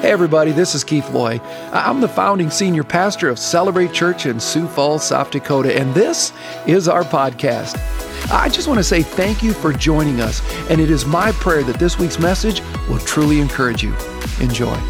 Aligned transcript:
Hey, 0.00 0.12
everybody, 0.12 0.52
this 0.52 0.76
is 0.76 0.84
Keith 0.84 1.10
Loy. 1.10 1.40
I'm 1.72 2.00
the 2.00 2.06
founding 2.06 2.50
senior 2.50 2.84
pastor 2.84 3.28
of 3.28 3.36
Celebrate 3.36 3.92
Church 3.92 4.26
in 4.26 4.38
Sioux 4.38 4.68
Falls, 4.68 5.04
South 5.04 5.32
Dakota, 5.32 5.76
and 5.76 5.92
this 5.92 6.32
is 6.68 6.86
our 6.86 7.02
podcast. 7.02 7.76
I 8.30 8.48
just 8.48 8.68
want 8.68 8.78
to 8.78 8.84
say 8.84 9.02
thank 9.02 9.42
you 9.42 9.52
for 9.52 9.72
joining 9.72 10.20
us, 10.20 10.40
and 10.70 10.80
it 10.80 10.88
is 10.88 11.04
my 11.04 11.32
prayer 11.32 11.64
that 11.64 11.80
this 11.80 11.98
week's 11.98 12.20
message 12.20 12.62
will 12.88 13.00
truly 13.00 13.40
encourage 13.40 13.82
you. 13.82 13.92
Enjoy. 14.40 14.70
Uh, 14.70 14.80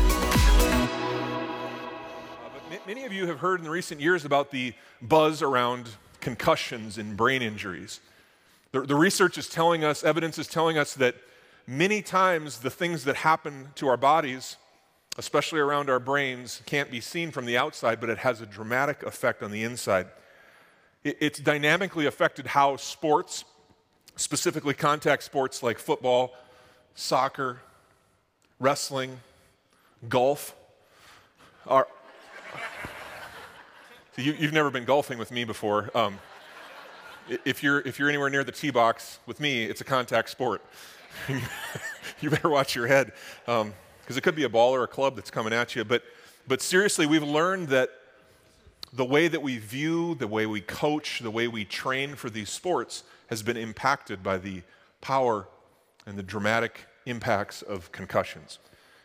many 2.86 3.06
of 3.06 3.12
you 3.14 3.26
have 3.28 3.38
heard 3.38 3.60
in 3.60 3.64
the 3.64 3.70
recent 3.70 4.02
years 4.02 4.26
about 4.26 4.50
the 4.50 4.74
buzz 5.00 5.40
around 5.40 5.88
concussions 6.20 6.98
and 6.98 7.16
brain 7.16 7.40
injuries. 7.40 8.00
The, 8.72 8.82
the 8.82 8.94
research 8.94 9.38
is 9.38 9.48
telling 9.48 9.84
us, 9.84 10.04
evidence 10.04 10.36
is 10.36 10.48
telling 10.48 10.76
us 10.76 10.92
that 10.96 11.14
many 11.66 12.02
times 12.02 12.58
the 12.58 12.68
things 12.68 13.04
that 13.04 13.16
happen 13.16 13.68
to 13.76 13.88
our 13.88 13.96
bodies 13.96 14.58
especially 15.18 15.58
around 15.58 15.90
our 15.90 15.98
brains, 15.98 16.62
can't 16.64 16.92
be 16.92 17.00
seen 17.00 17.32
from 17.32 17.44
the 17.44 17.58
outside, 17.58 18.00
but 18.00 18.08
it 18.08 18.18
has 18.18 18.40
a 18.40 18.46
dramatic 18.46 19.02
effect 19.02 19.42
on 19.42 19.50
the 19.50 19.64
inside. 19.64 20.06
It's 21.02 21.40
dynamically 21.40 22.06
affected 22.06 22.46
how 22.46 22.76
sports, 22.76 23.44
specifically 24.14 24.74
contact 24.74 25.24
sports 25.24 25.60
like 25.62 25.80
football, 25.80 26.34
soccer, 26.94 27.60
wrestling, 28.60 29.18
golf, 30.08 30.54
are. 31.66 31.88
you, 34.16 34.32
have 34.34 34.52
never 34.52 34.70
been 34.70 34.84
golfing 34.84 35.18
with 35.18 35.32
me 35.32 35.42
before. 35.42 35.90
Um, 35.96 36.20
if, 37.44 37.62
you're, 37.62 37.80
if 37.80 37.98
you're 37.98 38.08
anywhere 38.08 38.30
near 38.30 38.44
the 38.44 38.52
tee 38.52 38.70
box 38.70 39.18
with 39.26 39.40
me, 39.40 39.64
it's 39.64 39.80
a 39.80 39.84
contact 39.84 40.30
sport. 40.30 40.62
you 42.20 42.30
better 42.30 42.48
watch 42.48 42.76
your 42.76 42.86
head. 42.86 43.12
Um, 43.48 43.72
because 44.08 44.16
it 44.16 44.22
could 44.22 44.34
be 44.34 44.44
a 44.44 44.48
ball 44.48 44.74
or 44.74 44.84
a 44.84 44.88
club 44.88 45.16
that's 45.16 45.30
coming 45.30 45.52
at 45.52 45.76
you. 45.76 45.84
But, 45.84 46.02
but 46.46 46.62
seriously, 46.62 47.04
we've 47.04 47.22
learned 47.22 47.68
that 47.68 47.90
the 48.90 49.04
way 49.04 49.28
that 49.28 49.42
we 49.42 49.58
view, 49.58 50.14
the 50.14 50.26
way 50.26 50.46
we 50.46 50.62
coach, 50.62 51.20
the 51.22 51.30
way 51.30 51.46
we 51.46 51.66
train 51.66 52.14
for 52.14 52.30
these 52.30 52.48
sports 52.48 53.02
has 53.26 53.42
been 53.42 53.58
impacted 53.58 54.22
by 54.22 54.38
the 54.38 54.62
power 55.02 55.46
and 56.06 56.18
the 56.18 56.22
dramatic 56.22 56.86
impacts 57.04 57.60
of 57.60 57.92
concussions. 57.92 58.60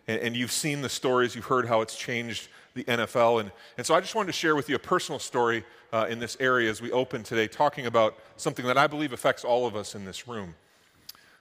And, 0.08 0.22
and, 0.22 0.38
you've 0.38 0.54
seen 0.54 0.82
the 0.82 0.88
stories, 0.88 1.36
you've 1.36 1.44
heard 1.44 1.68
how 1.68 1.82
it's 1.82 1.98
changed 1.98 2.48
the 2.74 2.86
NFL. 2.86 3.42
And, 3.42 3.52
and 3.78 3.86
so 3.86 3.96
I 3.96 4.00
just 4.00 4.16
wanted 4.16 4.28
to 4.28 4.38
share 4.38 4.56
with 4.56 4.70
you 4.70 4.78
a 4.78 4.80
personal 4.80 5.20
story 5.20 5.66
uh, 5.92 6.08
in 6.10 6.20
this 6.20 6.38
area 6.40 6.70
as 6.70 6.82
we 6.82 6.94
open 6.94 7.24
today, 7.24 7.50
talking 7.50 7.88
about 7.88 8.18
something 8.38 8.66
that 8.68 8.78
I 8.78 8.88
believe 8.88 9.12
affects 9.12 9.44
all 9.44 9.68
of 9.68 9.76
us 9.76 9.96
in 9.96 10.06
this 10.06 10.30
room. 10.30 10.56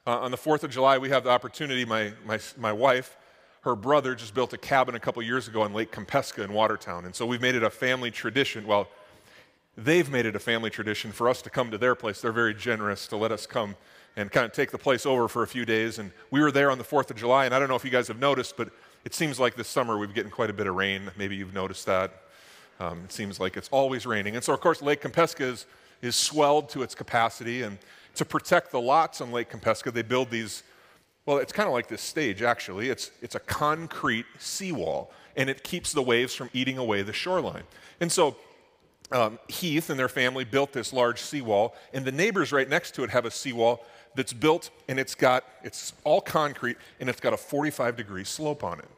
Uh, 0.04 0.18
on 0.18 0.32
the 0.32 0.36
4th 0.36 0.64
of 0.64 0.72
July, 0.72 0.98
we 0.98 1.10
have 1.10 1.22
the 1.22 1.30
opportunity, 1.30 1.84
my, 1.84 2.12
my, 2.26 2.40
my 2.58 2.72
wife, 2.72 3.16
her 3.62 3.76
brother 3.76 4.14
just 4.14 4.34
built 4.34 4.52
a 4.52 4.58
cabin 4.58 4.94
a 4.94 5.00
couple 5.00 5.22
years 5.22 5.48
ago 5.48 5.62
on 5.62 5.72
Lake 5.72 5.92
Kampeska 5.92 6.44
in 6.44 6.52
Watertown. 6.52 7.04
And 7.04 7.14
so 7.14 7.24
we've 7.24 7.40
made 7.40 7.54
it 7.54 7.62
a 7.62 7.70
family 7.70 8.10
tradition. 8.10 8.66
Well, 8.66 8.88
they've 9.76 10.10
made 10.10 10.26
it 10.26 10.34
a 10.34 10.40
family 10.40 10.68
tradition 10.68 11.12
for 11.12 11.28
us 11.28 11.42
to 11.42 11.50
come 11.50 11.70
to 11.70 11.78
their 11.78 11.94
place. 11.94 12.20
They're 12.20 12.32
very 12.32 12.54
generous 12.54 13.06
to 13.08 13.16
let 13.16 13.30
us 13.30 13.46
come 13.46 13.76
and 14.16 14.30
kind 14.30 14.44
of 14.44 14.52
take 14.52 14.72
the 14.72 14.78
place 14.78 15.06
over 15.06 15.28
for 15.28 15.42
a 15.42 15.46
few 15.46 15.64
days. 15.64 15.98
And 15.98 16.10
we 16.30 16.40
were 16.40 16.50
there 16.50 16.70
on 16.70 16.78
the 16.78 16.84
4th 16.84 17.10
of 17.10 17.16
July. 17.16 17.46
And 17.46 17.54
I 17.54 17.58
don't 17.58 17.68
know 17.68 17.76
if 17.76 17.84
you 17.84 17.90
guys 17.90 18.08
have 18.08 18.18
noticed, 18.18 18.56
but 18.56 18.70
it 19.04 19.14
seems 19.14 19.38
like 19.38 19.54
this 19.54 19.68
summer 19.68 19.96
we've 19.96 20.12
getting 20.12 20.30
quite 20.30 20.50
a 20.50 20.52
bit 20.52 20.66
of 20.66 20.74
rain. 20.74 21.10
Maybe 21.16 21.36
you've 21.36 21.54
noticed 21.54 21.86
that. 21.86 22.22
Um, 22.80 23.02
it 23.04 23.12
seems 23.12 23.38
like 23.38 23.56
it's 23.56 23.68
always 23.70 24.06
raining. 24.06 24.34
And 24.34 24.44
so, 24.44 24.52
of 24.52 24.60
course, 24.60 24.82
Lake 24.82 25.02
Kampeska 25.02 25.42
is, 25.42 25.66
is 26.02 26.16
swelled 26.16 26.68
to 26.70 26.82
its 26.82 26.96
capacity. 26.96 27.62
And 27.62 27.78
to 28.16 28.24
protect 28.24 28.72
the 28.72 28.80
lots 28.80 29.20
on 29.20 29.30
Lake 29.30 29.50
Kampeska, 29.50 29.92
they 29.92 30.02
build 30.02 30.30
these 30.30 30.64
well, 31.26 31.38
it's 31.38 31.52
kind 31.52 31.66
of 31.66 31.72
like 31.72 31.88
this 31.88 32.02
stage, 32.02 32.42
actually. 32.42 32.88
It's, 32.88 33.10
it's 33.20 33.34
a 33.34 33.40
concrete 33.40 34.26
seawall, 34.38 35.12
and 35.36 35.48
it 35.48 35.62
keeps 35.62 35.92
the 35.92 36.02
waves 36.02 36.34
from 36.34 36.50
eating 36.52 36.78
away 36.78 37.02
the 37.02 37.12
shoreline. 37.12 37.62
And 38.00 38.10
so 38.10 38.36
um, 39.12 39.38
Heath 39.48 39.90
and 39.90 39.98
their 39.98 40.08
family 40.08 40.44
built 40.44 40.72
this 40.72 40.92
large 40.92 41.20
seawall, 41.20 41.74
and 41.92 42.04
the 42.04 42.12
neighbors 42.12 42.52
right 42.52 42.68
next 42.68 42.94
to 42.96 43.04
it 43.04 43.10
have 43.10 43.24
a 43.24 43.30
seawall 43.30 43.84
that's 44.14 44.32
built, 44.32 44.70
and 44.88 44.98
it's 44.98 45.14
got, 45.14 45.44
it's 45.62 45.92
all 46.04 46.20
concrete, 46.20 46.76
and 46.98 47.08
it's 47.08 47.20
got 47.20 47.32
a 47.32 47.36
45 47.36 47.96
degree 47.96 48.24
slope 48.24 48.64
on 48.64 48.78
it. 48.78 48.88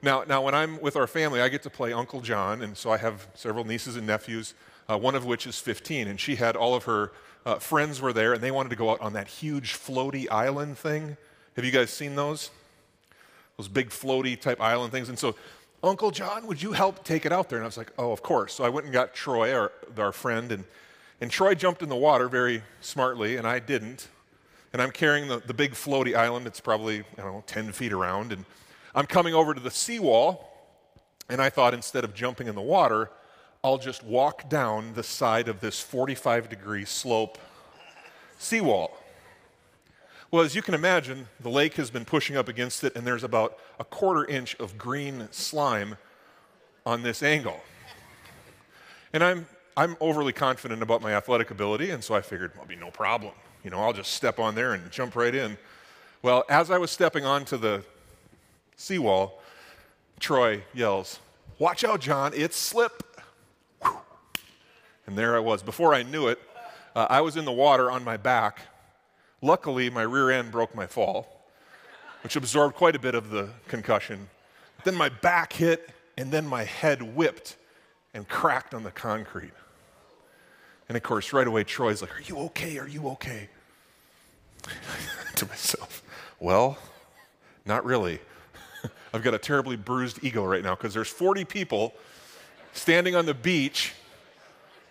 Now, 0.00 0.22
now 0.28 0.42
when 0.42 0.54
I'm 0.54 0.80
with 0.80 0.96
our 0.96 1.06
family, 1.06 1.40
I 1.40 1.48
get 1.48 1.62
to 1.64 1.70
play 1.70 1.92
Uncle 1.92 2.20
John, 2.20 2.62
and 2.62 2.76
so 2.76 2.90
I 2.90 2.98
have 2.98 3.26
several 3.34 3.64
nieces 3.64 3.96
and 3.96 4.06
nephews, 4.06 4.54
uh, 4.88 4.98
one 4.98 5.14
of 5.14 5.24
which 5.24 5.46
is 5.46 5.58
15, 5.58 6.08
and 6.08 6.20
she 6.20 6.36
had 6.36 6.56
all 6.56 6.74
of 6.74 6.84
her 6.84 7.12
uh, 7.46 7.56
friends 7.56 8.00
were 8.00 8.12
there, 8.12 8.32
and 8.32 8.42
they 8.42 8.50
wanted 8.50 8.68
to 8.70 8.76
go 8.76 8.90
out 8.90 9.00
on 9.00 9.14
that 9.14 9.28
huge 9.28 9.74
floaty 9.74 10.30
island 10.30 10.78
thing. 10.78 11.16
Have 11.56 11.64
you 11.64 11.70
guys 11.70 11.90
seen 11.90 12.14
those? 12.16 12.50
Those 13.56 13.68
big 13.68 13.90
floaty 13.90 14.40
type 14.40 14.60
island 14.60 14.92
things. 14.92 15.08
And 15.08 15.18
so, 15.18 15.36
Uncle 15.82 16.10
John, 16.10 16.46
would 16.46 16.60
you 16.60 16.72
help 16.72 17.04
take 17.04 17.26
it 17.26 17.32
out 17.32 17.48
there? 17.48 17.58
And 17.58 17.64
I 17.64 17.68
was 17.68 17.76
like, 17.76 17.92
oh, 17.98 18.10
of 18.10 18.22
course. 18.22 18.54
So 18.54 18.64
I 18.64 18.68
went 18.68 18.86
and 18.86 18.92
got 18.92 19.14
Troy, 19.14 19.54
our, 19.54 19.70
our 19.96 20.12
friend, 20.12 20.50
and, 20.50 20.64
and 21.20 21.30
Troy 21.30 21.54
jumped 21.54 21.82
in 21.82 21.88
the 21.88 21.96
water 21.96 22.28
very 22.28 22.62
smartly, 22.80 23.36
and 23.36 23.46
I 23.46 23.58
didn't. 23.58 24.08
And 24.72 24.82
I'm 24.82 24.90
carrying 24.90 25.28
the, 25.28 25.38
the 25.38 25.54
big 25.54 25.72
floaty 25.72 26.16
island. 26.16 26.46
It's 26.46 26.58
probably, 26.58 27.00
I 27.18 27.22
don't 27.22 27.32
know, 27.32 27.44
10 27.46 27.70
feet 27.72 27.92
around. 27.92 28.32
And 28.32 28.44
I'm 28.94 29.06
coming 29.06 29.34
over 29.34 29.54
to 29.54 29.60
the 29.60 29.70
seawall, 29.70 30.50
and 31.28 31.40
I 31.40 31.50
thought 31.50 31.74
instead 31.74 32.02
of 32.02 32.14
jumping 32.14 32.48
in 32.48 32.56
the 32.56 32.62
water, 32.62 33.10
I'll 33.62 33.78
just 33.78 34.02
walk 34.02 34.48
down 34.48 34.94
the 34.94 35.02
side 35.02 35.48
of 35.48 35.60
this 35.60 35.80
45 35.80 36.48
degree 36.48 36.84
slope 36.84 37.38
seawall. 38.38 38.96
Well, 40.34 40.42
as 40.42 40.56
you 40.56 40.62
can 40.62 40.74
imagine, 40.74 41.28
the 41.38 41.48
lake 41.48 41.74
has 41.74 41.92
been 41.92 42.04
pushing 42.04 42.36
up 42.36 42.48
against 42.48 42.82
it, 42.82 42.96
and 42.96 43.06
there's 43.06 43.22
about 43.22 43.56
a 43.78 43.84
quarter 43.84 44.24
inch 44.24 44.56
of 44.56 44.76
green 44.76 45.28
slime 45.30 45.96
on 46.84 47.02
this 47.04 47.22
angle. 47.22 47.60
And 49.12 49.22
I'm, 49.22 49.46
I'm 49.76 49.96
overly 50.00 50.32
confident 50.32 50.82
about 50.82 51.02
my 51.02 51.14
athletic 51.14 51.52
ability, 51.52 51.90
and 51.90 52.02
so 52.02 52.16
I 52.16 52.20
figured, 52.20 52.50
well, 52.56 52.64
it'll 52.64 52.68
be 52.68 52.74
no 52.74 52.90
problem. 52.90 53.32
You 53.62 53.70
know, 53.70 53.78
I'll 53.78 53.92
just 53.92 54.14
step 54.14 54.40
on 54.40 54.56
there 54.56 54.74
and 54.74 54.90
jump 54.90 55.14
right 55.14 55.32
in. 55.32 55.56
Well, 56.20 56.42
as 56.48 56.68
I 56.68 56.78
was 56.78 56.90
stepping 56.90 57.24
onto 57.24 57.56
the 57.56 57.84
seawall, 58.74 59.40
Troy 60.18 60.64
yells, 60.74 61.20
Watch 61.60 61.84
out, 61.84 62.00
John, 62.00 62.32
it's 62.34 62.56
slip. 62.56 63.04
And 65.06 65.16
there 65.16 65.36
I 65.36 65.38
was. 65.38 65.62
Before 65.62 65.94
I 65.94 66.02
knew 66.02 66.26
it, 66.26 66.40
uh, 66.96 67.06
I 67.08 67.20
was 67.20 67.36
in 67.36 67.44
the 67.44 67.52
water 67.52 67.88
on 67.88 68.02
my 68.02 68.16
back 68.16 68.62
Luckily, 69.44 69.90
my 69.90 70.00
rear 70.00 70.30
end 70.30 70.50
broke 70.50 70.74
my 70.74 70.86
fall, 70.86 71.26
which 72.22 72.34
absorbed 72.34 72.76
quite 72.76 72.96
a 72.96 72.98
bit 72.98 73.14
of 73.14 73.28
the 73.28 73.50
concussion. 73.68 74.30
Then 74.84 74.94
my 74.94 75.10
back 75.10 75.52
hit, 75.52 75.90
and 76.16 76.32
then 76.32 76.46
my 76.46 76.64
head 76.64 77.02
whipped 77.02 77.56
and 78.14 78.26
cracked 78.26 78.72
on 78.72 78.84
the 78.84 78.90
concrete. 78.90 79.52
And 80.88 80.96
of 80.96 81.02
course, 81.02 81.34
right 81.34 81.46
away, 81.46 81.62
Troy's 81.62 82.00
like, 82.00 82.16
Are 82.16 82.22
you 82.22 82.38
okay? 82.46 82.78
Are 82.78 82.88
you 82.88 83.06
okay? 83.08 83.50
to 85.34 85.44
myself, 85.44 86.02
Well, 86.40 86.78
not 87.66 87.84
really. 87.84 88.20
I've 89.12 89.22
got 89.22 89.34
a 89.34 89.38
terribly 89.38 89.76
bruised 89.76 90.24
ego 90.24 90.42
right 90.42 90.62
now 90.62 90.74
because 90.74 90.94
there's 90.94 91.08
40 91.08 91.44
people 91.44 91.92
standing 92.72 93.14
on 93.14 93.26
the 93.26 93.34
beach, 93.34 93.92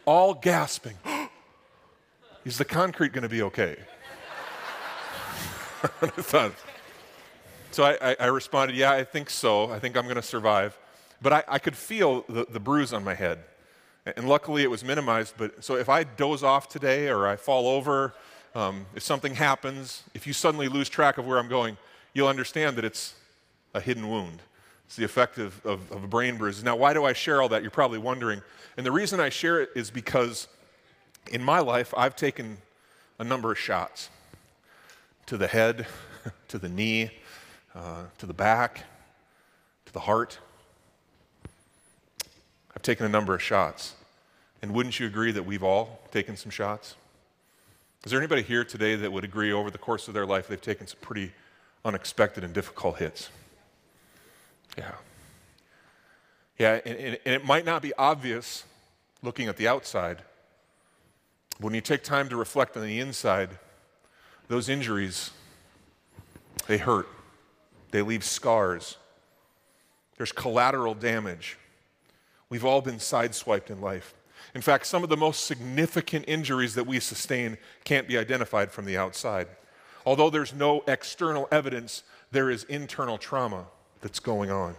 all 0.05 0.35
gasping. 0.35 0.97
Is 2.45 2.59
the 2.59 2.65
concrete 2.65 3.13
going 3.13 3.23
to 3.23 3.29
be 3.29 3.41
okay? 3.41 3.77
so 7.71 7.83
I, 7.83 8.15
I, 8.19 8.25
responded, 8.27 8.75
Yeah, 8.75 8.91
I 8.91 9.03
think 9.03 9.29
so. 9.29 9.71
I 9.71 9.79
think 9.79 9.97
I'm 9.97 10.03
going 10.03 10.15
to 10.15 10.21
survive. 10.21 10.77
But 11.21 11.33
I, 11.33 11.43
I 11.47 11.59
could 11.59 11.75
feel 11.75 12.25
the, 12.27 12.45
the 12.49 12.59
bruise 12.59 12.93
on 12.93 13.03
my 13.03 13.13
head. 13.13 13.39
And 14.05 14.27
luckily 14.27 14.63
it 14.63 14.71
was 14.71 14.83
minimized. 14.83 15.35
But 15.37 15.63
so 15.63 15.75
if 15.75 15.89
I 15.89 16.03
doze 16.03 16.43
off 16.43 16.67
today 16.67 17.07
or 17.07 17.27
I 17.27 17.35
fall 17.35 17.67
over, 17.67 18.13
um, 18.55 18.85
if 18.95 19.03
something 19.03 19.35
happens, 19.35 20.03
if 20.13 20.27
you 20.27 20.33
suddenly 20.33 20.67
lose 20.67 20.89
track 20.89 21.17
of 21.17 21.25
where 21.25 21.39
I'm 21.39 21.47
going, 21.47 21.77
you'll 22.13 22.27
understand 22.27 22.75
that 22.77 22.85
it's 22.85 23.15
a 23.73 23.81
hidden 23.81 24.09
wound. 24.09 24.41
It's 24.85 24.95
the 24.95 25.05
effect 25.05 25.37
of, 25.37 25.65
of, 25.65 25.91
of, 25.91 26.03
a 26.03 26.07
brain 26.07 26.37
bruise. 26.37 26.63
Now, 26.63 26.75
why 26.75 26.93
do 26.93 27.05
I 27.05 27.13
share 27.13 27.41
all 27.41 27.49
that? 27.49 27.61
You're 27.61 27.71
probably 27.71 27.97
wondering. 27.97 28.41
And 28.77 28.85
the 28.85 28.91
reason 28.91 29.19
I 29.19 29.29
share 29.29 29.61
it 29.61 29.69
is 29.75 29.89
because 29.89 30.47
in 31.31 31.41
my 31.41 31.59
life, 31.59 31.93
I've 31.97 32.15
taken 32.15 32.57
a 33.17 33.23
number 33.23 33.51
of 33.51 33.57
shots 33.57 34.09
to 35.25 35.37
the 35.37 35.47
head, 35.47 35.87
to 36.47 36.57
the 36.57 36.69
knee, 36.69 37.11
uh, 37.75 38.03
to 38.17 38.25
the 38.25 38.33
back, 38.33 38.83
to 39.85 39.93
the 39.93 40.01
heart. 40.01 40.39
I've 42.75 42.81
taken 42.81 43.05
a 43.05 43.09
number 43.09 43.33
of 43.33 43.41
shots. 43.41 43.95
And 44.61 44.73
wouldn't 44.73 44.99
you 44.99 45.07
agree 45.07 45.31
that 45.31 45.45
we've 45.45 45.63
all 45.63 45.99
taken 46.11 46.37
some 46.37 46.49
shots? 46.49 46.95
Is 48.05 48.11
there 48.11 48.19
anybody 48.19 48.41
here 48.41 48.63
today 48.63 48.95
that 48.95 49.11
would 49.11 49.23
agree 49.23 49.51
over 49.51 49.69
the 49.69 49.77
course 49.77 50.07
of 50.07 50.13
their 50.13 50.25
life 50.25 50.47
they've 50.47 50.61
taken 50.61 50.87
some 50.87 50.99
pretty 51.01 51.31
unexpected 51.85 52.43
and 52.43 52.53
difficult 52.53 52.97
hits? 52.97 53.29
Yeah. 54.77 54.91
Yeah, 56.57 56.79
and, 56.85 56.97
and, 56.97 57.19
and 57.25 57.35
it 57.35 57.45
might 57.45 57.65
not 57.65 57.81
be 57.81 57.93
obvious 57.97 58.63
looking 59.21 59.47
at 59.47 59.57
the 59.57 59.67
outside. 59.67 60.19
When 61.59 61.73
you 61.73 61.81
take 61.81 62.03
time 62.03 62.29
to 62.29 62.35
reflect 62.35 62.77
on 62.77 62.83
the 62.83 62.99
inside, 62.99 63.49
those 64.47 64.69
injuries, 64.69 65.31
they 66.67 66.77
hurt. 66.77 67.07
They 67.91 68.01
leave 68.01 68.23
scars. 68.23 68.97
there's 70.17 70.31
collateral 70.31 70.93
damage. 70.93 71.57
We've 72.49 72.65
all 72.65 72.81
been 72.81 72.97
sideswiped 72.97 73.69
in 73.69 73.81
life. 73.81 74.13
In 74.53 74.61
fact, 74.61 74.85
some 74.85 75.03
of 75.03 75.09
the 75.09 75.17
most 75.17 75.45
significant 75.45 76.25
injuries 76.27 76.75
that 76.75 76.85
we 76.85 76.99
sustain 76.99 77.57
can't 77.83 78.07
be 78.07 78.17
identified 78.17 78.71
from 78.71 78.85
the 78.85 78.97
outside. 78.97 79.47
Although 80.05 80.29
there's 80.29 80.53
no 80.53 80.83
external 80.87 81.47
evidence, 81.51 82.03
there 82.31 82.49
is 82.49 82.63
internal 82.65 83.17
trauma 83.17 83.65
that's 84.01 84.19
going 84.19 84.51
on. 84.51 84.75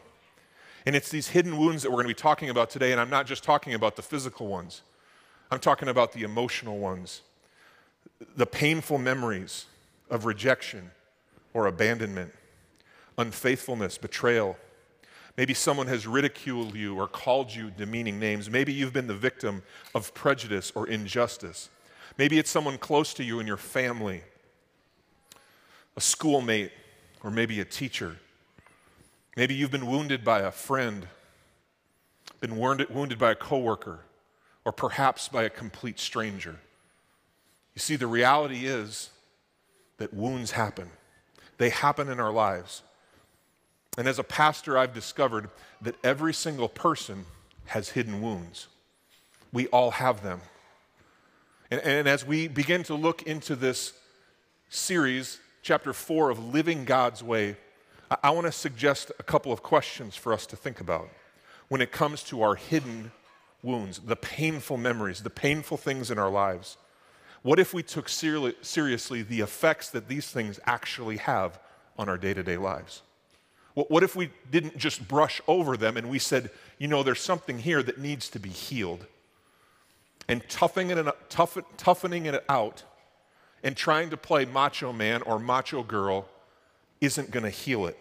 And 0.87 0.94
it's 0.94 1.08
these 1.08 1.28
hidden 1.28 1.56
wounds 1.56 1.82
that 1.82 1.90
we're 1.90 1.96
going 1.96 2.08
to 2.08 2.14
be 2.14 2.20
talking 2.20 2.50
about 2.50 2.70
today, 2.70 2.93
and 2.93 3.00
I'm 3.00 3.11
not 3.11 3.26
just 3.26 3.43
talking 3.43 3.75
about 3.75 3.96
the 3.96 4.02
physical 4.02 4.46
ones, 4.46 4.82
I'm 5.50 5.61
talking 5.61 5.88
about 5.88 6.12
the 6.12 6.22
emotional 6.22 6.78
ones, 6.78 7.22
the 8.37 8.46
painful 8.46 8.99
memories 8.99 9.66
of 10.11 10.25
rejection 10.25 10.90
or 11.52 11.66
abandonment, 11.66 12.32
unfaithfulness, 13.16 13.99
betrayal, 13.99 14.56
Maybe 15.37 15.52
someone 15.52 15.88
has 15.88 16.06
ridiculed 16.06 16.75
you 16.76 16.96
or 16.96 17.08
called 17.08 17.52
you 17.52 17.70
demeaning 17.70 18.20
names. 18.20 18.49
Maybe 18.49 18.72
you've 18.72 18.93
been 18.93 19.08
the 19.08 19.14
victim 19.14 19.62
of 19.94 20.14
prejudice 20.14 20.70
or 20.75 20.87
injustice. 20.87 21.70
Maybe 22.16 22.38
it's 22.38 22.50
someone 22.50 22.78
close 22.78 23.12
to 23.14 23.25
you 23.25 23.40
in 23.40 23.46
your 23.46 23.56
family, 23.56 24.22
a 25.96 26.00
schoolmate, 26.00 26.70
or 27.25 27.31
maybe 27.32 27.58
a 27.58 27.64
teacher. 27.64 28.16
Maybe 29.37 29.55
you've 29.55 29.72
been 29.72 29.88
wounded 29.88 30.25
by 30.25 30.40
a 30.40 30.52
friend, 30.52 31.08
been 32.40 32.56
wounded 32.56 33.19
by 33.19 33.32
a 33.32 33.34
coworker, 33.34 34.00
or 34.64 34.70
perhaps 34.70 35.26
by 35.26 35.43
a 35.43 35.50
complete 35.50 35.99
stranger. 35.99 36.61
You 37.75 37.81
see, 37.81 37.97
the 37.97 38.06
reality 38.06 38.67
is 38.67 39.11
that 39.99 40.15
wounds 40.15 40.53
happen. 40.53 40.91
They 41.59 41.71
happen 41.71 42.09
in 42.09 42.21
our 42.21 42.32
lives. 42.32 42.82
And 43.97 44.09
as 44.09 44.19
a 44.19 44.25
pastor, 44.25 44.76
I've 44.76 44.94
discovered 44.94 45.50
that 45.81 45.97
every 46.03 46.35
single 46.35 46.69
person 46.69 47.26
has 47.67 47.91
hidden 47.91 48.21
wounds. 48.21 48.69
We 49.53 49.67
all 49.69 49.93
have 49.93 50.23
them. 50.23 50.41
And, 51.71 51.81
and, 51.81 52.09
as 52.09 52.26
we 52.26 52.49
begin 52.49 52.82
to 52.85 52.94
look 52.94 53.23
into 53.23 53.56
this 53.56 53.94
series, 54.69 55.41
chapter 55.62 55.93
four 55.93 56.31
of 56.31 56.53
Living 56.53 56.85
God's 56.85 57.23
Way, 57.23 57.56
I, 58.11 58.17
I 58.25 58.31
want 58.31 58.47
to 58.47 58.53
suggest 58.53 59.11
a 59.19 59.23
couple 59.23 59.53
of 59.53 59.62
questions 59.62 60.15
for 60.17 60.32
us 60.32 60.44
to 60.47 60.56
think 60.56 60.81
about 60.81 61.09
when 61.69 61.81
it 61.81 61.91
comes 61.91 62.23
to 62.25 62.43
our 62.43 62.56
hidden 62.56 63.11
wounds, 63.62 63.99
the 64.00 64.17
painful 64.17 64.76
memories, 64.76 65.23
the 65.23 65.31
painful 65.31 65.76
things 65.76 66.11
in 66.11 66.19
our 66.19 66.31
lives. 66.31 66.76
What 67.44 67.61
if 67.61 67.75
we 67.75 67.82
took 67.82 68.08
seriously 68.08 69.23
the 69.23 69.41
effects 69.43 69.91
that 69.91 70.08
these 70.08 70.29
things 70.29 70.58
actually 70.64 71.19
have 71.19 71.58
on 71.99 72.08
our 72.08 72.17
day 72.17 72.32
to 72.32 72.43
day 72.43 72.56
lives? 72.56 73.02
What 73.75 74.02
if 74.02 74.17
we 74.17 74.31
didn't 74.50 74.79
just 74.79 75.06
brush 75.06 75.43
over 75.46 75.76
them 75.76 75.99
and 75.99 76.08
we 76.08 76.19
said, 76.19 76.50
you 76.79 76.88
know, 76.88 77.02
there's 77.02 77.20
something 77.20 77.58
here 77.58 77.82
that 77.82 77.99
needs 77.99 78.31
to 78.31 78.38
be 78.38 78.49
healed? 78.49 79.05
And 80.26 80.49
toughening 80.49 80.96
it, 80.96 81.06
tough, 81.29 81.58
toughening 81.76 82.25
it 82.25 82.43
out 82.49 82.82
and 83.62 83.76
trying 83.76 84.08
to 84.08 84.17
play 84.17 84.47
macho 84.47 84.90
man 84.90 85.20
or 85.20 85.38
macho 85.38 85.82
girl 85.82 86.26
isn't 87.02 87.31
going 87.31 87.44
to 87.44 87.50
heal 87.50 87.85
it. 87.85 87.99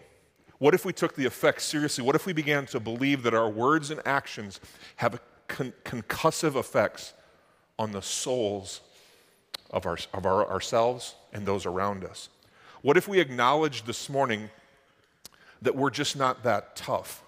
What 0.56 0.72
if 0.72 0.86
we 0.86 0.94
took 0.94 1.16
the 1.16 1.26
effects 1.26 1.64
seriously? 1.64 2.02
What 2.02 2.14
if 2.14 2.24
we 2.24 2.32
began 2.32 2.64
to 2.68 2.80
believe 2.80 3.22
that 3.24 3.34
our 3.34 3.50
words 3.50 3.90
and 3.90 4.00
actions 4.06 4.58
have 4.96 5.20
con- 5.48 5.74
concussive 5.84 6.56
effects 6.56 7.12
on 7.78 7.92
the 7.92 8.00
souls 8.00 8.80
of, 9.70 9.86
our, 9.86 9.98
of 10.12 10.26
our, 10.26 10.48
ourselves 10.50 11.14
and 11.32 11.46
those 11.46 11.66
around 11.66 12.04
us? 12.04 12.28
What 12.82 12.96
if 12.96 13.08
we 13.08 13.20
acknowledged 13.20 13.86
this 13.86 14.08
morning 14.08 14.50
that 15.62 15.74
we're 15.74 15.90
just 15.90 16.16
not 16.16 16.42
that 16.42 16.76
tough 16.76 17.22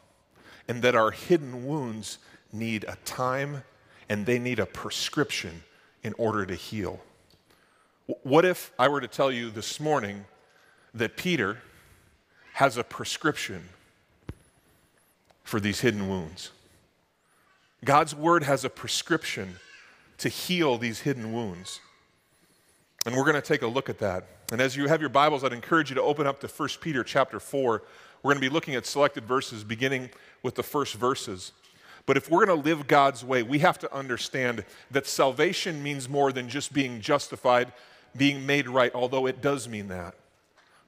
and 0.68 0.82
that 0.82 0.94
our 0.94 1.10
hidden 1.10 1.66
wounds 1.66 2.18
need 2.52 2.84
a 2.84 2.96
time 3.04 3.62
and 4.08 4.26
they 4.26 4.38
need 4.38 4.58
a 4.58 4.66
prescription 4.66 5.62
in 6.02 6.14
order 6.18 6.46
to 6.46 6.54
heal. 6.54 7.00
What 8.22 8.44
if 8.44 8.72
I 8.78 8.88
were 8.88 9.00
to 9.00 9.08
tell 9.08 9.32
you 9.32 9.50
this 9.50 9.80
morning 9.80 10.26
that 10.94 11.16
Peter 11.16 11.58
has 12.54 12.76
a 12.76 12.84
prescription 12.84 13.68
for 15.42 15.58
these 15.58 15.80
hidden 15.80 16.08
wounds? 16.08 16.52
God's 17.84 18.14
word 18.14 18.44
has 18.44 18.64
a 18.64 18.70
prescription 18.70 19.56
to 20.18 20.28
heal 20.28 20.78
these 20.78 21.00
hidden 21.00 21.32
wounds. 21.32 21.80
And 23.06 23.14
we're 23.14 23.22
going 23.22 23.36
to 23.36 23.40
take 23.40 23.62
a 23.62 23.68
look 23.68 23.88
at 23.88 24.00
that. 24.00 24.26
And 24.50 24.60
as 24.60 24.76
you 24.76 24.88
have 24.88 25.00
your 25.00 25.08
Bibles, 25.08 25.44
I'd 25.44 25.52
encourage 25.52 25.90
you 25.90 25.94
to 25.94 26.02
open 26.02 26.26
up 26.26 26.40
to 26.40 26.48
1 26.48 26.68
Peter 26.80 27.04
chapter 27.04 27.38
4. 27.38 27.82
We're 28.22 28.32
going 28.32 28.42
to 28.42 28.48
be 28.48 28.52
looking 28.52 28.74
at 28.74 28.84
selected 28.84 29.24
verses 29.24 29.62
beginning 29.62 30.10
with 30.42 30.56
the 30.56 30.64
first 30.64 30.94
verses. 30.94 31.52
But 32.04 32.16
if 32.16 32.28
we're 32.28 32.44
going 32.44 32.60
to 32.60 32.68
live 32.68 32.88
God's 32.88 33.24
way, 33.24 33.44
we 33.44 33.60
have 33.60 33.78
to 33.78 33.94
understand 33.94 34.64
that 34.90 35.06
salvation 35.06 35.84
means 35.84 36.08
more 36.08 36.32
than 36.32 36.48
just 36.48 36.72
being 36.72 37.00
justified, 37.00 37.72
being 38.16 38.44
made 38.44 38.68
right, 38.68 38.92
although 38.92 39.26
it 39.26 39.40
does 39.40 39.68
mean 39.68 39.86
that. 39.86 40.16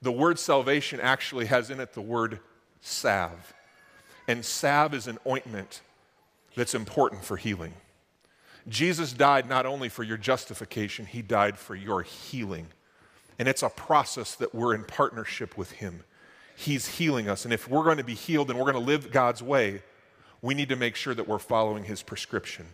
The 0.03 0.13
word 0.13 0.41
salvation 0.41 0.99
actually 0.99 1.47
has 1.47 1.71
in 1.71 1.79
it 1.79 1.93
the 1.93 2.01
word 2.01 2.41
salve. 2.81 3.55
And 4.27 4.45
salve 4.45 4.93
is 4.93 5.07
an 5.07 5.19
ointment 5.25 5.83
that's 6.57 6.75
important 6.75 7.25
for 7.25 7.37
healing. 7.37 7.75
Jesus 8.69 9.13
died 9.13 9.49
not 9.49 9.67
only 9.67 9.89
for 9.89 10.03
your 10.03 10.17
justification, 10.17 11.07
he 11.07 11.23
died 11.23 11.59
for 11.59 11.75
your 11.75 12.03
healing. 12.03 12.69
And 13.39 13.49
it's 13.49 13.63
a 13.63 13.69
process 13.69 14.35
that 14.37 14.55
we're 14.55 14.75
in 14.75 14.85
partnership 14.85 15.57
with 15.57 15.73
him. 15.73 16.05
He's 16.57 16.87
healing 16.87 17.29
us. 17.29 17.45
And 17.45 17.55
if 17.55 17.69
we're 17.69 17.85
going 17.85 17.99
to 17.99 18.05
be 18.05 18.15
healed 18.15 18.51
and 18.51 18.59
we're 18.59 18.71
going 18.71 18.85
to 18.85 18.91
live 18.91 19.13
God's 19.13 19.43
way, 19.43 19.83
we 20.43 20.55
need 20.55 20.69
to 20.69 20.77
make 20.77 20.97
sure 20.97 21.15
that 21.15 21.29
we're 21.29 21.39
following 21.39 21.85
His 21.85 22.03
prescription. 22.03 22.67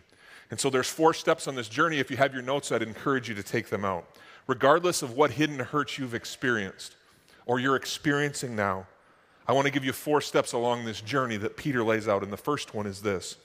And 0.51 0.59
so 0.59 0.69
there's 0.69 0.89
four 0.89 1.13
steps 1.13 1.47
on 1.47 1.55
this 1.55 1.69
journey. 1.69 1.99
If 1.99 2.11
you 2.11 2.17
have 2.17 2.33
your 2.33 2.43
notes, 2.43 2.71
I'd 2.71 2.81
encourage 2.81 3.29
you 3.29 3.35
to 3.35 3.43
take 3.43 3.69
them 3.69 3.83
out. 3.83 4.07
Regardless 4.47 5.01
of 5.01 5.13
what 5.13 5.31
hidden 5.31 5.59
hurts 5.59 5.97
you've 5.97 6.13
experienced 6.13 6.95
or 7.45 7.59
you're 7.59 7.75
experiencing 7.75 8.55
now, 8.55 8.87
I 9.47 9.53
want 9.53 9.65
to 9.65 9.71
give 9.71 9.85
you 9.85 9.93
four 9.93 10.21
steps 10.21 10.53
along 10.53 10.85
this 10.85 11.01
journey 11.01 11.37
that 11.37 11.57
Peter 11.57 11.83
lays 11.83 12.07
out. 12.07 12.23
And 12.23 12.31
the 12.31 12.37
first 12.37 12.73
one 12.73 12.85
is 12.85 13.01
this 13.01 13.37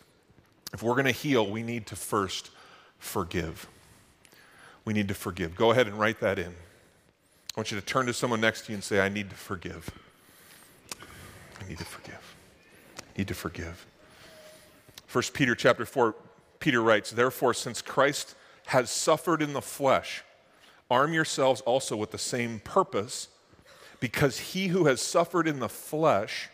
if 0.73 0.83
we're 0.83 0.95
going 0.95 1.07
to 1.07 1.13
heal, 1.13 1.49
we 1.49 1.63
need 1.63 1.87
to 1.87 1.97
first 1.97 2.51
forgive. 2.99 3.67
We 4.85 4.93
need 4.93 5.09
to 5.09 5.15
forgive. 5.15 5.57
Go 5.57 5.71
ahead 5.71 5.87
and 5.87 5.99
write 5.99 6.21
that 6.21 6.39
in. 6.39 6.49
I 6.49 7.61
want 7.61 7.71
you 7.71 7.81
to 7.81 7.85
turn 7.85 8.07
to 8.07 8.15
someone 8.15 8.41
next 8.41 8.67
to 8.67 8.73
you 8.73 8.77
and 8.77 8.85
say, 8.85 9.01
I 9.01 9.09
need 9.09 9.31
to 9.31 9.37
forgive. 9.37 9.91
I 11.61 11.69
need 11.69 11.79
to 11.79 11.85
forgive. 11.85 12.37
I 12.99 13.19
need 13.19 13.29
to 13.29 13.35
forgive. 13.35 13.87
1 15.13 15.25
Peter 15.35 15.55
chapter 15.55 15.85
4, 15.85 16.15
Peter 16.61 16.81
writes, 16.81 17.11
Therefore, 17.11 17.53
since 17.53 17.83
Christ 17.83 18.35
has 18.67 18.91
suffered 18.91 19.43
in 19.43 19.53
the 19.53 19.61
flesh, 19.61 20.23
arm 20.89 21.13
yourselves 21.13 21.61
also 21.63 21.97
with 21.97 22.13
the 22.13 22.19
same 22.19 22.61
purpose, 22.61 23.29
because 23.99 24.39
he 24.39 24.69
who 24.69 24.87
has 24.87 25.01
suffered 25.01 25.49
in 25.49 25.59
the 25.59 25.69
flesh 25.69 26.49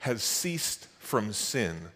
has 0.00 0.22
ceased 0.22 0.86
from 0.98 1.32
sin, 1.32 1.88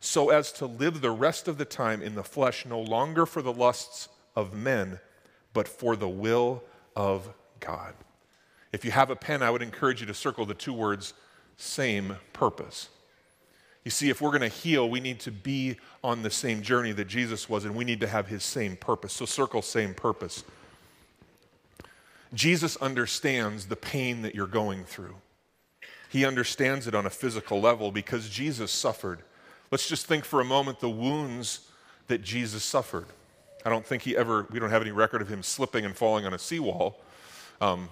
so 0.00 0.30
as 0.30 0.52
to 0.52 0.66
live 0.66 1.00
the 1.00 1.10
rest 1.10 1.48
of 1.48 1.58
the 1.58 1.64
time 1.64 2.02
in 2.02 2.14
the 2.14 2.22
flesh, 2.22 2.64
no 2.64 2.80
longer 2.80 3.26
for 3.26 3.42
the 3.42 3.52
lusts 3.52 4.08
of 4.36 4.54
men, 4.54 5.00
but 5.52 5.66
for 5.66 5.96
the 5.96 6.08
will 6.08 6.62
of 6.94 7.28
God. 7.60 7.94
If 8.72 8.84
you 8.84 8.90
have 8.90 9.10
a 9.10 9.16
pen, 9.16 9.42
I 9.42 9.50
would 9.50 9.62
encourage 9.62 10.00
you 10.00 10.06
to 10.06 10.14
circle 10.14 10.46
the 10.46 10.54
two 10.54 10.72
words 10.72 11.14
same 11.56 12.16
purpose. 12.32 12.88
You 13.84 13.90
see, 13.90 14.10
if 14.10 14.20
we're 14.20 14.30
going 14.30 14.42
to 14.42 14.48
heal, 14.48 14.88
we 14.88 15.00
need 15.00 15.20
to 15.20 15.30
be 15.30 15.76
on 16.04 16.22
the 16.22 16.30
same 16.30 16.62
journey 16.62 16.92
that 16.92 17.06
Jesus 17.08 17.48
was, 17.48 17.64
and 17.64 17.74
we 17.74 17.84
need 17.84 18.00
to 18.00 18.06
have 18.06 18.28
his 18.28 18.44
same 18.44 18.76
purpose. 18.76 19.14
So, 19.14 19.24
circle 19.24 19.62
same 19.62 19.94
purpose. 19.94 20.44
Jesus 22.34 22.76
understands 22.76 23.66
the 23.66 23.76
pain 23.76 24.22
that 24.22 24.34
you're 24.34 24.46
going 24.46 24.84
through. 24.84 25.16
He 26.10 26.24
understands 26.24 26.86
it 26.86 26.94
on 26.94 27.06
a 27.06 27.10
physical 27.10 27.60
level 27.60 27.90
because 27.90 28.28
Jesus 28.28 28.70
suffered. 28.70 29.22
Let's 29.70 29.88
just 29.88 30.06
think 30.06 30.24
for 30.24 30.40
a 30.40 30.44
moment 30.44 30.80
the 30.80 30.90
wounds 30.90 31.68
that 32.06 32.22
Jesus 32.22 32.64
suffered. 32.64 33.06
I 33.64 33.70
don't 33.70 33.84
think 33.84 34.02
he 34.02 34.16
ever, 34.16 34.46
we 34.50 34.58
don't 34.58 34.70
have 34.70 34.82
any 34.82 34.92
record 34.92 35.20
of 35.20 35.28
him 35.28 35.42
slipping 35.42 35.84
and 35.84 35.96
falling 35.96 36.24
on 36.24 36.32
a 36.32 36.38
seawall. 36.38 37.00
Um, 37.60 37.88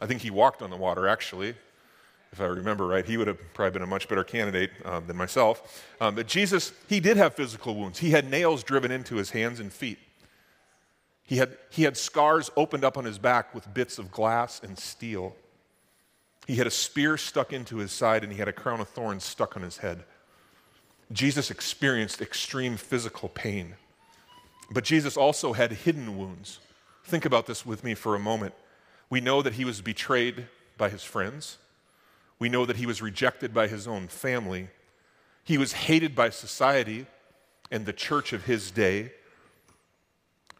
I 0.00 0.06
think 0.06 0.20
he 0.20 0.30
walked 0.30 0.62
on 0.62 0.70
the 0.70 0.76
water, 0.76 1.08
actually 1.08 1.54
if 2.32 2.40
I 2.40 2.46
remember 2.46 2.86
right, 2.86 3.04
he 3.04 3.18
would 3.18 3.26
have 3.26 3.38
probably 3.52 3.72
been 3.72 3.82
a 3.82 3.86
much 3.86 4.08
better 4.08 4.24
candidate 4.24 4.70
um, 4.86 5.06
than 5.06 5.16
myself. 5.16 5.86
Um, 6.00 6.14
but 6.14 6.26
Jesus, 6.26 6.72
he 6.88 6.98
did 6.98 7.18
have 7.18 7.34
physical 7.34 7.74
wounds. 7.74 7.98
He 7.98 8.10
had 8.10 8.30
nails 8.30 8.62
driven 8.64 8.90
into 8.90 9.16
his 9.16 9.30
hands 9.30 9.60
and 9.60 9.70
feet. 9.70 9.98
He 11.24 11.36
had, 11.36 11.56
he 11.70 11.82
had 11.82 11.96
scars 11.96 12.50
opened 12.56 12.84
up 12.84 12.96
on 12.96 13.04
his 13.04 13.18
back 13.18 13.54
with 13.54 13.72
bits 13.72 13.98
of 13.98 14.10
glass 14.10 14.60
and 14.62 14.78
steel. 14.78 15.36
He 16.46 16.56
had 16.56 16.66
a 16.66 16.70
spear 16.70 17.18
stuck 17.18 17.52
into 17.52 17.76
his 17.76 17.92
side 17.92 18.24
and 18.24 18.32
he 18.32 18.38
had 18.38 18.48
a 18.48 18.52
crown 18.52 18.80
of 18.80 18.88
thorns 18.88 19.24
stuck 19.24 19.54
on 19.54 19.62
his 19.62 19.76
head. 19.76 20.02
Jesus 21.12 21.50
experienced 21.50 22.20
extreme 22.20 22.76
physical 22.76 23.28
pain. 23.28 23.74
But 24.70 24.84
Jesus 24.84 25.16
also 25.16 25.52
had 25.52 25.72
hidden 25.72 26.16
wounds. 26.16 26.58
Think 27.04 27.24
about 27.24 27.46
this 27.46 27.66
with 27.66 27.84
me 27.84 27.94
for 27.94 28.14
a 28.14 28.18
moment. 28.18 28.54
We 29.10 29.20
know 29.20 29.42
that 29.42 29.54
he 29.54 29.64
was 29.64 29.80
betrayed 29.80 30.46
by 30.78 30.88
his 30.88 31.02
friends. 31.02 31.58
We 32.38 32.48
know 32.48 32.64
that 32.64 32.76
he 32.76 32.86
was 32.86 33.02
rejected 33.02 33.52
by 33.52 33.68
his 33.68 33.86
own 33.86 34.08
family. 34.08 34.68
He 35.44 35.58
was 35.58 35.72
hated 35.72 36.14
by 36.14 36.30
society 36.30 37.06
and 37.70 37.84
the 37.84 37.92
church 37.92 38.32
of 38.32 38.44
his 38.44 38.70
day. 38.70 39.12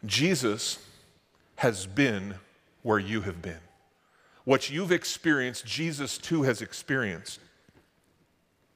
Jesus 0.05 0.85
has 1.57 1.85
been 1.85 2.35
where 2.83 2.99
you 2.99 3.21
have 3.21 3.41
been. 3.41 3.59
What 4.43 4.69
you've 4.69 4.91
experienced, 4.91 5.65
Jesus 5.65 6.17
too 6.17 6.43
has 6.43 6.61
experienced. 6.61 7.39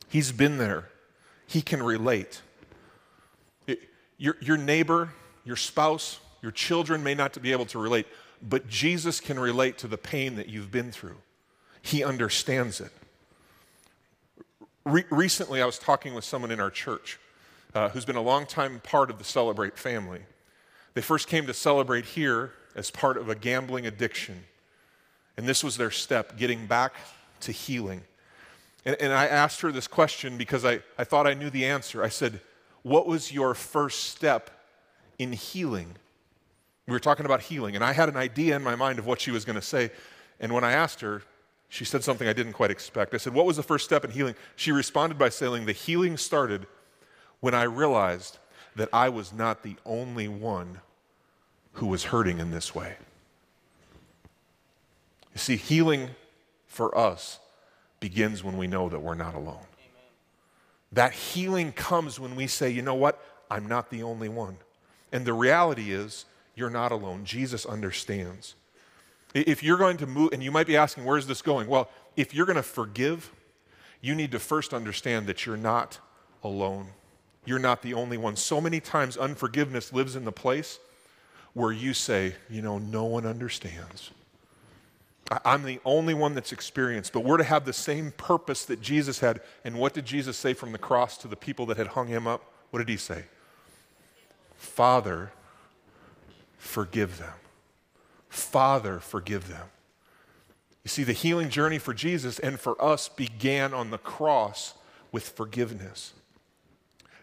He's 0.10 0.31
been 0.31 0.57
there, 0.57 0.89
he 1.48 1.62
can 1.62 1.82
relate. 1.82 2.42
It, 3.66 3.80
your, 4.18 4.38
your 4.42 4.58
neighbor, 4.58 5.13
your 5.44 5.56
spouse, 5.56 6.20
your 6.42 6.51
children 6.51 7.04
may 7.04 7.16
not 7.16 7.42
be 7.42 7.51
able 7.51 7.66
to 7.68 7.80
relate, 7.80 8.06
but 8.42 8.68
Jesus 8.68 9.20
can 9.20 9.39
relate 9.39 9.77
to 9.80 9.88
the 9.88 9.98
pain 9.98 10.36
that 10.36 10.48
you've 10.48 10.72
been 10.72 10.92
through. 10.92 11.18
He 11.82 12.04
understands 12.04 12.82
it. 12.82 12.92
Re- 14.86 15.06
recently, 15.10 15.62
I 15.62 15.66
was 15.66 15.80
talking 15.80 16.13
with 16.13 16.24
someone 16.24 16.51
in 16.51 16.60
our 16.60 16.70
church 16.70 17.20
uh, 17.74 17.89
who's 17.89 18.06
been 18.06 18.16
a 18.16 18.22
long-time 18.22 18.82
part 18.82 19.10
of 19.10 19.18
the 19.18 19.24
Celebrate 19.24 19.77
family. 19.77 20.22
They 20.94 21.01
first 21.01 21.27
came 21.27 21.46
to 21.48 21.54
Celebrate 21.54 22.06
here 22.06 22.51
as 22.75 22.92
part 22.92 23.18
of 23.18 23.30
a 23.30 23.36
gambling 23.36 23.88
addiction. 23.88 24.44
And 25.38 25.48
this 25.48 25.63
was 25.63 25.77
their 25.77 25.92
step, 25.92 26.38
getting 26.38 26.68
back 26.68 26.94
to 27.42 27.51
healing. 27.51 28.01
And, 28.88 28.96
and 29.01 29.12
I 29.12 29.27
asked 29.27 29.60
her 29.62 29.72
this 29.72 29.86
question 29.86 30.38
because 30.38 30.63
I, 30.63 30.79
I 30.98 31.03
thought 31.03 31.27
I 31.27 31.34
knew 31.34 31.50
the 31.50 31.65
answer. 31.65 32.01
I 32.01 32.08
said, 32.08 32.39
What 32.84 33.06
was 33.06 33.34
your 33.34 33.53
first 33.53 34.06
step 34.06 34.50
in 35.20 35.34
healing? 35.34 35.96
We 36.88 36.94
were 36.94 37.00
talking 37.00 37.25
about 37.25 37.41
healing, 37.41 37.75
and 37.75 37.84
I 37.84 37.91
had 37.91 38.08
an 38.08 38.15
idea 38.15 38.56
in 38.56 38.63
my 38.63 38.77
mind 38.77 38.98
of 38.98 39.06
what 39.06 39.20
she 39.20 39.29
was 39.29 39.44
going 39.44 39.58
to 39.58 39.62
say. 39.62 39.91
And 40.39 40.53
when 40.53 40.63
I 40.63 40.72
asked 40.72 41.01
her, 41.01 41.22
she 41.67 41.84
said 41.84 42.01
something 42.01 42.29
I 42.29 42.34
didn't 42.34 42.53
quite 42.53 42.72
expect. 42.72 43.13
I 43.13 43.17
said, 43.17 43.34
What 43.34 43.46
was 43.46 43.58
the 43.58 43.63
first 43.63 43.84
step 43.84 44.06
in 44.06 44.12
healing? 44.12 44.36
She 44.56 44.72
responded 44.72 45.20
by 45.20 45.29
saying, 45.29 45.65
The 45.65 45.74
healing 45.74 46.15
started 46.15 46.65
when 47.41 47.53
I 47.53 47.63
realized 47.63 48.38
that 48.77 48.88
I 48.94 49.10
was 49.10 49.34
not 49.34 49.63
the 49.63 49.75
only 49.86 50.29
one 50.29 50.79
who 51.74 51.88
was 51.88 52.06
hurting 52.06 52.39
in 52.39 52.51
this 52.51 52.74
way. 52.74 52.96
You 55.34 55.39
see, 55.39 55.58
healing 55.58 56.12
for 56.67 56.98
us 56.98 57.39
begins 58.00 58.44
when 58.44 58.58
we 58.58 58.68
know 58.68 58.89
that 58.89 59.00
we're 59.00 59.16
not 59.16 59.36
alone. 59.36 59.56
Amen. 59.56 60.12
That 60.92 61.13
healing 61.13 61.72
comes 61.72 62.20
when 62.20 62.36
we 62.36 62.48
say, 62.48 62.70
you 62.70 62.82
know 62.82 62.96
what? 62.96 63.24
I'm 63.50 63.68
not 63.68 63.89
the 63.89 64.04
only 64.04 64.30
one. 64.30 64.58
And 65.12 65.25
the 65.25 65.34
reality 65.34 65.92
is, 65.92 66.25
you're 66.56 66.70
not 66.70 66.92
alone. 66.92 67.24
Jesus 67.24 67.66
understands. 67.66 68.56
If 69.34 69.62
you're 69.62 69.77
going 69.77 69.98
to 69.98 70.08
move, 70.08 70.34
and 70.34 70.44
you 70.44 70.51
might 70.51 70.68
be 70.68 70.75
asking, 70.75 71.06
where's 71.06 71.27
this 71.27 71.42
going? 71.42 71.68
Well, 71.68 71.89
if 72.16 72.34
you're 72.34 72.46
going 72.46 72.56
to 72.56 72.63
forgive, 72.63 73.32
you 74.01 74.16
need 74.16 74.32
to 74.32 74.39
first 74.39 74.74
understand 74.74 75.27
that 75.27 75.46
you're 75.46 75.58
not 75.58 76.00
alone. 76.44 76.88
You're 77.46 77.60
not 77.60 77.82
the 77.82 77.94
only 77.94 78.18
one. 78.18 78.36
So 78.36 78.60
many 78.60 78.80
times, 78.80 79.18
unforgiveness 79.18 79.94
lives 79.94 80.16
in 80.16 80.25
the 80.25 80.32
place 80.32 80.80
where 81.54 81.72
you 81.72 81.94
say, 81.94 82.36
you 82.50 82.62
know, 82.62 82.77
no 82.77 83.06
one 83.06 83.25
understands. 83.25 84.12
I'm 85.43 85.63
the 85.63 85.79
only 85.84 86.13
one 86.13 86.36
that's 86.36 86.51
experienced, 86.51 87.12
but 87.12 87.24
we're 87.24 87.38
to 87.38 87.43
have 87.43 87.65
the 87.65 87.74
same 87.74 88.12
purpose 88.12 88.65
that 88.65 88.81
Jesus 88.81 89.19
had. 89.19 89.41
And 89.65 89.77
what 89.77 89.93
did 89.93 90.05
Jesus 90.05 90.38
say 90.38 90.53
from 90.53 90.72
the 90.72 90.77
cross 90.77 91.17
to 91.19 91.27
the 91.27 91.36
people 91.36 91.65
that 91.65 91.77
had 91.77 91.88
hung 91.88 92.07
him 92.07 92.27
up? 92.27 92.53
What 92.72 92.79
did 92.79 92.89
he 92.89 92.98
say? 92.98 93.25
Father, 94.55 95.31
forgive 96.57 97.17
them. 97.17 97.34
Father, 98.29 99.00
forgive 99.00 99.48
them. 99.50 99.67
You 100.84 100.89
see, 100.89 101.03
the 101.03 101.13
healing 101.13 101.50
journey 101.50 101.79
for 101.79 101.93
Jesus 101.93 102.39
and 102.39 102.60
for 102.60 102.81
us 102.81 103.10
began 103.10 103.74
on 103.74 103.89
the 103.89 103.98
cross 103.98 104.74
with 105.12 105.29
forgiveness. 105.29 106.13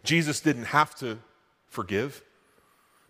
Jesus 0.02 0.40
didn't 0.40 0.64
have 0.64 0.94
to 0.96 1.18
forgive. 1.66 2.22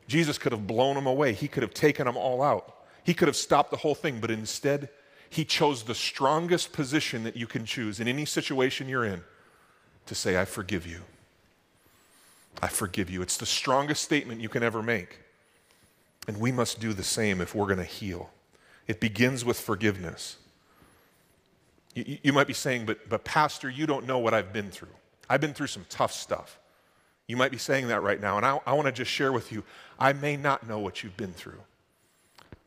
Jesus 0.07 0.39
could 0.39 0.53
have 0.53 0.67
blown 0.67 0.95
them 0.95 1.07
away, 1.07 1.33
he 1.33 1.49
could 1.49 1.63
have 1.63 1.75
taken 1.75 2.07
them 2.07 2.17
all 2.17 2.43
out. 2.43 2.84
He 3.05 3.15
could 3.15 3.29
have 3.29 3.37
stopped 3.37 3.71
the 3.71 3.77
whole 3.77 3.95
thing, 3.95 4.19
but 4.19 4.31
instead, 4.31 4.89
he 5.29 5.45
chose 5.45 5.85
the 5.85 5.95
strongest 5.95 6.73
position 6.73 7.25
that 7.25 7.37
you 7.37 7.47
can 7.47 7.65
choose 7.65 8.01
in 8.01 8.09
any 8.09 8.25
situation 8.25 8.89
you're 8.89 9.05
in 9.05 9.23
to 10.07 10.15
say, 10.15 10.41
I 10.41 10.45
forgive 10.45 10.87
you. 10.87 11.03
I 12.63 12.69
forgive 12.69 13.11
you. 13.11 13.21
It's 13.21 13.37
the 13.37 13.47
strongest 13.47 14.03
statement 14.03 14.41
you 14.41 14.49
can 14.49 14.63
ever 14.63 14.83
make. 14.83 15.21
And 16.27 16.39
we 16.39 16.53
must 16.53 16.81
do 16.81 16.93
the 16.93 17.03
same 17.03 17.41
if 17.41 17.55
we're 17.55 17.67
going 17.67 17.79
to 17.79 17.85
heal. 17.85 18.31
It 18.87 19.01
begins 19.01 19.45
with 19.45 19.59
forgiveness. 19.59 20.37
You, 21.95 22.19
you, 22.23 22.33
might 22.33 22.47
be 22.47 22.55
saying, 22.55 22.87
but, 22.87 23.09
but 23.09 23.25
Pastor, 23.25 23.69
you 23.69 23.87
don't 23.87 24.07
know 24.07 24.19
what 24.19 24.35
I've 24.35 24.53
been 24.53 24.71
through. 24.71 24.89
I've 25.29 25.41
been 25.41 25.55
through 25.55 25.67
some 25.69 25.85
tough 25.89 26.13
stuff. 26.13 26.59
You 27.27 27.37
might 27.37 27.51
be 27.51 27.59
saying 27.59 27.89
that 27.89 28.03
right 28.03 28.21
now, 28.21 28.37
and 28.37 28.45
I, 28.45 28.61
I 28.67 28.75
want 28.75 28.87
to 28.87 28.93
just 28.93 29.11
share 29.11 29.33
with 29.33 29.51
you 29.51 29.65
I 29.99 30.13
may 30.13 30.37
not 30.37 30.69
know 30.69 30.79
what 30.79 31.03
you've 31.03 31.17
been 31.17 31.33
through. 31.33 31.61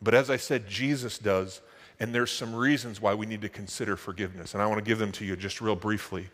But 0.02 0.14
as 0.14 0.30
I 0.30 0.38
said, 0.38 0.68
Jesus 0.68 1.18
does, 1.18 1.62
and 2.00 2.14
there's 2.14 2.32
some 2.32 2.54
reasons 2.54 3.02
why 3.02 3.14
we 3.14 3.26
need 3.26 3.42
to 3.42 3.50
consider 3.50 3.96
forgiveness. 3.98 4.54
And 4.54 4.62
I 4.62 4.68
want 4.68 4.78
to 4.78 4.86
give 4.86 5.00
them 5.00 5.12
to 5.14 5.26
you 5.26 5.36
just 5.36 5.62
real 5.62 5.76
briefly. 5.76 6.30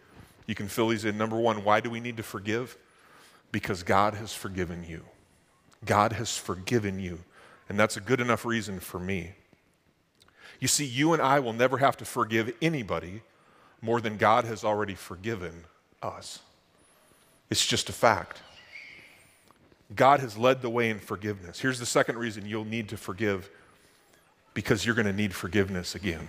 You 0.45 0.55
can 0.55 0.67
fill 0.67 0.89
these 0.89 1.05
in. 1.05 1.17
Number 1.17 1.37
one, 1.37 1.63
why 1.63 1.79
do 1.79 1.89
we 1.89 2.01
need 2.01 2.17
to 2.17 2.23
forgive? 2.23 2.77
Because 3.51 3.83
God 3.83 4.15
has 4.15 4.33
forgiven 4.33 4.83
you. 4.87 5.03
God 5.85 6.13
has 6.13 6.37
forgiven 6.37 6.99
you. 6.99 7.19
And 7.69 7.79
that's 7.79 7.95
a 7.95 8.01
good 8.01 8.19
enough 8.19 8.45
reason 8.45 8.79
for 8.79 8.99
me. 8.99 9.31
You 10.59 10.67
see, 10.67 10.85
you 10.85 11.13
and 11.13 11.21
I 11.21 11.39
will 11.39 11.53
never 11.53 11.77
have 11.77 11.97
to 11.97 12.05
forgive 12.05 12.53
anybody 12.61 13.21
more 13.81 14.01
than 14.01 14.17
God 14.17 14.45
has 14.45 14.63
already 14.63 14.95
forgiven 14.95 15.65
us. 16.01 16.39
It's 17.49 17.65
just 17.65 17.89
a 17.89 17.93
fact. 17.93 18.41
God 19.95 20.19
has 20.19 20.37
led 20.37 20.61
the 20.61 20.69
way 20.69 20.89
in 20.89 20.99
forgiveness. 20.99 21.59
Here's 21.59 21.79
the 21.79 21.85
second 21.85 22.17
reason 22.17 22.45
you'll 22.45 22.65
need 22.65 22.89
to 22.89 22.97
forgive 22.97 23.49
because 24.53 24.85
you're 24.85 24.95
going 24.95 25.07
to 25.07 25.13
need 25.13 25.33
forgiveness 25.33 25.95
again. 25.95 26.27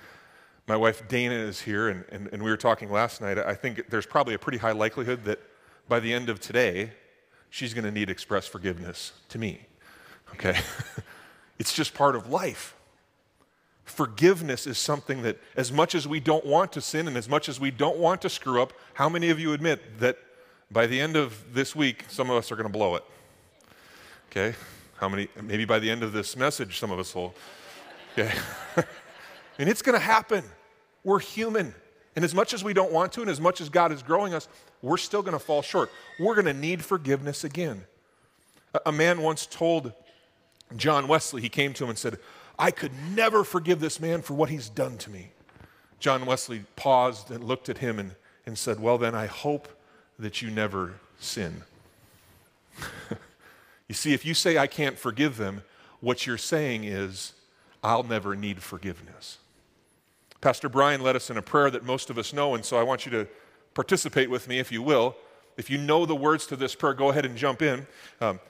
My 0.66 0.76
wife 0.76 1.08
Dana 1.08 1.34
is 1.34 1.60
here, 1.62 1.88
and, 1.88 2.04
and, 2.10 2.28
and, 2.32 2.42
we 2.42 2.50
were 2.50 2.56
talking 2.56 2.92
last 2.92 3.20
night. 3.20 3.38
I 3.38 3.54
think 3.54 3.90
there's 3.90 4.06
probably 4.06 4.34
a 4.34 4.38
pretty 4.38 4.58
high 4.58 4.72
likelihood 4.72 5.24
that 5.24 5.40
by 5.88 5.98
the 5.98 6.12
end 6.12 6.28
of 6.28 6.38
today, 6.38 6.92
she's 7.48 7.74
going 7.74 7.84
to 7.84 7.90
need 7.90 8.08
express 8.08 8.46
forgiveness 8.46 9.12
to 9.30 9.38
me. 9.38 9.66
Okay? 10.34 10.58
it's 11.58 11.74
just 11.74 11.92
part 11.92 12.14
of 12.14 12.30
life. 12.30 12.76
Forgiveness 13.84 14.68
is 14.68 14.78
something 14.78 15.22
that, 15.22 15.38
as 15.56 15.72
much 15.72 15.96
as 15.96 16.06
we 16.06 16.20
don't 16.20 16.46
want 16.46 16.72
to 16.72 16.80
sin 16.80 17.08
and 17.08 17.16
as 17.16 17.28
much 17.28 17.48
as 17.48 17.58
we 17.58 17.72
don't 17.72 17.98
want 17.98 18.22
to 18.22 18.28
screw 18.28 18.62
up, 18.62 18.72
how 18.94 19.08
many 19.08 19.30
of 19.30 19.40
you 19.40 19.52
admit 19.52 19.98
that 19.98 20.18
by 20.70 20.86
the 20.86 21.00
end 21.00 21.16
of 21.16 21.52
this 21.52 21.74
week, 21.74 22.04
some 22.08 22.30
of 22.30 22.36
us 22.36 22.52
are 22.52 22.56
going 22.56 22.66
to 22.66 22.72
blow 22.72 22.94
it. 22.94 23.04
Okay? 24.30 24.56
How 24.96 25.08
many? 25.08 25.28
Maybe 25.42 25.64
by 25.64 25.78
the 25.78 25.90
end 25.90 26.02
of 26.02 26.12
this 26.12 26.36
message, 26.36 26.78
some 26.78 26.90
of 26.90 26.98
us 26.98 27.14
will. 27.14 27.34
Okay? 28.12 28.32
and 29.58 29.68
it's 29.68 29.82
going 29.82 29.98
to 29.98 30.04
happen. 30.04 30.44
We're 31.02 31.18
human. 31.18 31.74
And 32.16 32.24
as 32.24 32.34
much 32.34 32.54
as 32.54 32.62
we 32.62 32.72
don't 32.72 32.92
want 32.92 33.12
to, 33.12 33.20
and 33.20 33.30
as 33.30 33.40
much 33.40 33.60
as 33.60 33.68
God 33.68 33.92
is 33.92 34.02
growing 34.02 34.34
us, 34.34 34.48
we're 34.82 34.96
still 34.96 35.22
going 35.22 35.32
to 35.32 35.38
fall 35.38 35.62
short. 35.62 35.90
We're 36.18 36.34
going 36.34 36.46
to 36.46 36.54
need 36.54 36.84
forgiveness 36.84 37.44
again. 37.44 37.84
A, 38.74 38.80
a 38.86 38.92
man 38.92 39.22
once 39.22 39.46
told 39.46 39.92
John 40.76 41.08
Wesley, 41.08 41.42
he 41.42 41.48
came 41.48 41.72
to 41.74 41.84
him 41.84 41.90
and 41.90 41.98
said, 41.98 42.18
I 42.58 42.70
could 42.70 42.92
never 43.14 43.42
forgive 43.42 43.80
this 43.80 44.00
man 44.00 44.22
for 44.22 44.34
what 44.34 44.50
he's 44.50 44.68
done 44.68 44.98
to 44.98 45.10
me. 45.10 45.32
John 45.98 46.26
Wesley 46.26 46.64
paused 46.76 47.30
and 47.30 47.42
looked 47.42 47.68
at 47.68 47.78
him 47.78 47.98
and, 47.98 48.14
and 48.46 48.56
said, 48.56 48.80
Well, 48.80 48.98
then 48.98 49.14
I 49.14 49.26
hope 49.26 49.68
that 50.20 50.42
you 50.42 50.50
never 50.50 50.94
sin. 51.18 51.62
you 53.88 53.94
see, 53.94 54.12
if 54.12 54.24
you 54.24 54.34
say, 54.34 54.58
I 54.58 54.66
can't 54.66 54.98
forgive 54.98 55.36
them, 55.36 55.62
what 56.00 56.26
you're 56.26 56.38
saying 56.38 56.84
is, 56.84 57.32
I'll 57.82 58.02
never 58.02 58.36
need 58.36 58.62
forgiveness. 58.62 59.38
Pastor 60.40 60.68
Brian 60.68 61.02
led 61.02 61.16
us 61.16 61.30
in 61.30 61.36
a 61.36 61.42
prayer 61.42 61.70
that 61.70 61.84
most 61.84 62.10
of 62.10 62.18
us 62.18 62.32
know, 62.32 62.54
and 62.54 62.64
so 62.64 62.78
I 62.78 62.82
want 62.82 63.04
you 63.04 63.12
to 63.12 63.28
participate 63.74 64.30
with 64.30 64.48
me 64.48 64.58
if 64.58 64.70
you 64.72 64.82
will. 64.82 65.16
If 65.56 65.68
you 65.68 65.78
know 65.78 66.06
the 66.06 66.16
words 66.16 66.46
to 66.48 66.56
this 66.56 66.74
prayer, 66.74 66.94
go 66.94 67.10
ahead 67.10 67.26
and 67.26 67.36
jump 67.36 67.60
in. 67.62 67.86
Um, 68.20 68.40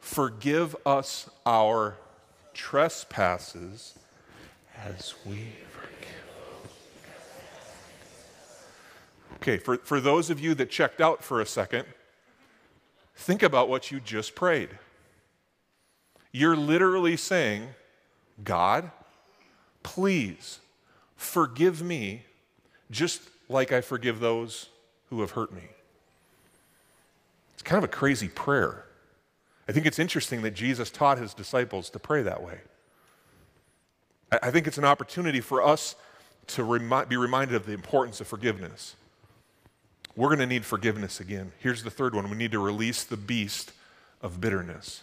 Forgive 0.00 0.74
us 0.86 1.28
our 1.44 1.96
trespasses 2.54 3.94
as 4.76 5.14
we 5.26 5.48
Okay, 9.40 9.56
for, 9.56 9.78
for 9.78 10.00
those 10.00 10.28
of 10.28 10.38
you 10.38 10.54
that 10.54 10.70
checked 10.70 11.00
out 11.00 11.24
for 11.24 11.40
a 11.40 11.46
second, 11.46 11.86
think 13.14 13.42
about 13.42 13.70
what 13.70 13.90
you 13.90 13.98
just 13.98 14.34
prayed. 14.34 14.68
You're 16.30 16.56
literally 16.56 17.16
saying, 17.16 17.68
God, 18.44 18.90
please 19.82 20.60
forgive 21.16 21.82
me 21.82 22.24
just 22.90 23.22
like 23.48 23.72
I 23.72 23.80
forgive 23.80 24.20
those 24.20 24.68
who 25.08 25.22
have 25.22 25.30
hurt 25.30 25.52
me. 25.52 25.68
It's 27.54 27.62
kind 27.62 27.82
of 27.82 27.84
a 27.84 27.92
crazy 27.92 28.28
prayer. 28.28 28.84
I 29.68 29.72
think 29.72 29.86
it's 29.86 29.98
interesting 29.98 30.42
that 30.42 30.52
Jesus 30.52 30.90
taught 30.90 31.16
his 31.16 31.32
disciples 31.32 31.88
to 31.90 31.98
pray 31.98 32.22
that 32.22 32.42
way. 32.42 32.58
I 34.30 34.50
think 34.50 34.66
it's 34.66 34.78
an 34.78 34.84
opportunity 34.84 35.40
for 35.40 35.66
us 35.66 35.96
to 36.48 37.06
be 37.08 37.16
reminded 37.16 37.54
of 37.54 37.66
the 37.66 37.72
importance 37.72 38.20
of 38.20 38.26
forgiveness. 38.26 38.96
We're 40.16 40.28
going 40.28 40.40
to 40.40 40.46
need 40.46 40.64
forgiveness 40.64 41.20
again. 41.20 41.52
Here's 41.58 41.82
the 41.82 41.90
third 41.90 42.14
one 42.14 42.28
we 42.30 42.36
need 42.36 42.52
to 42.52 42.58
release 42.58 43.04
the 43.04 43.16
beast 43.16 43.72
of 44.22 44.40
bitterness. 44.40 45.02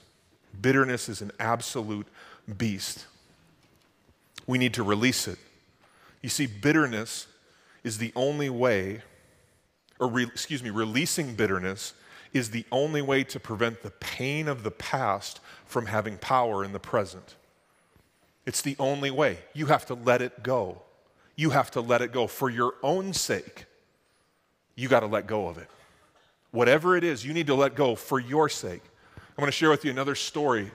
Bitterness 0.59 1.09
is 1.09 1.21
an 1.21 1.31
absolute 1.39 2.07
beast. 2.57 3.05
We 4.45 4.57
need 4.57 4.73
to 4.75 4.83
release 4.83 5.27
it. 5.27 5.37
You 6.21 6.29
see, 6.29 6.47
bitterness 6.47 7.27
is 7.83 7.97
the 7.97 8.11
only 8.15 8.49
way, 8.49 9.01
or 9.99 10.07
re, 10.07 10.23
excuse 10.23 10.63
me, 10.63 10.69
releasing 10.69 11.35
bitterness 11.35 11.93
is 12.33 12.49
the 12.49 12.65
only 12.71 13.01
way 13.01 13.23
to 13.23 13.39
prevent 13.39 13.83
the 13.83 13.91
pain 13.91 14.47
of 14.47 14.63
the 14.63 14.71
past 14.71 15.39
from 15.65 15.85
having 15.85 16.17
power 16.17 16.63
in 16.63 16.73
the 16.73 16.79
present. 16.79 17.35
It's 18.45 18.61
the 18.61 18.75
only 18.79 19.11
way. 19.11 19.39
You 19.53 19.67
have 19.67 19.85
to 19.87 19.93
let 19.93 20.21
it 20.21 20.43
go. 20.43 20.81
You 21.35 21.51
have 21.51 21.71
to 21.71 21.81
let 21.81 22.01
it 22.01 22.11
go 22.11 22.27
for 22.27 22.49
your 22.49 22.73
own 22.81 23.13
sake. 23.13 23.66
You 24.77 24.87
got 24.87 25.01
to 25.01 25.07
let 25.07 25.27
go 25.27 25.49
of 25.49 25.57
it. 25.57 25.67
Whatever 26.51 26.95
it 26.95 27.03
is, 27.03 27.25
you 27.25 27.33
need 27.33 27.47
to 27.47 27.55
let 27.55 27.75
go 27.75 27.95
for 27.95 28.19
your 28.19 28.47
sake. 28.47 28.83
I'm 29.17 29.41
going 29.41 29.47
to 29.47 29.51
share 29.51 29.69
with 29.69 29.83
you 29.83 29.91
another 29.91 30.15
story. 30.15 30.71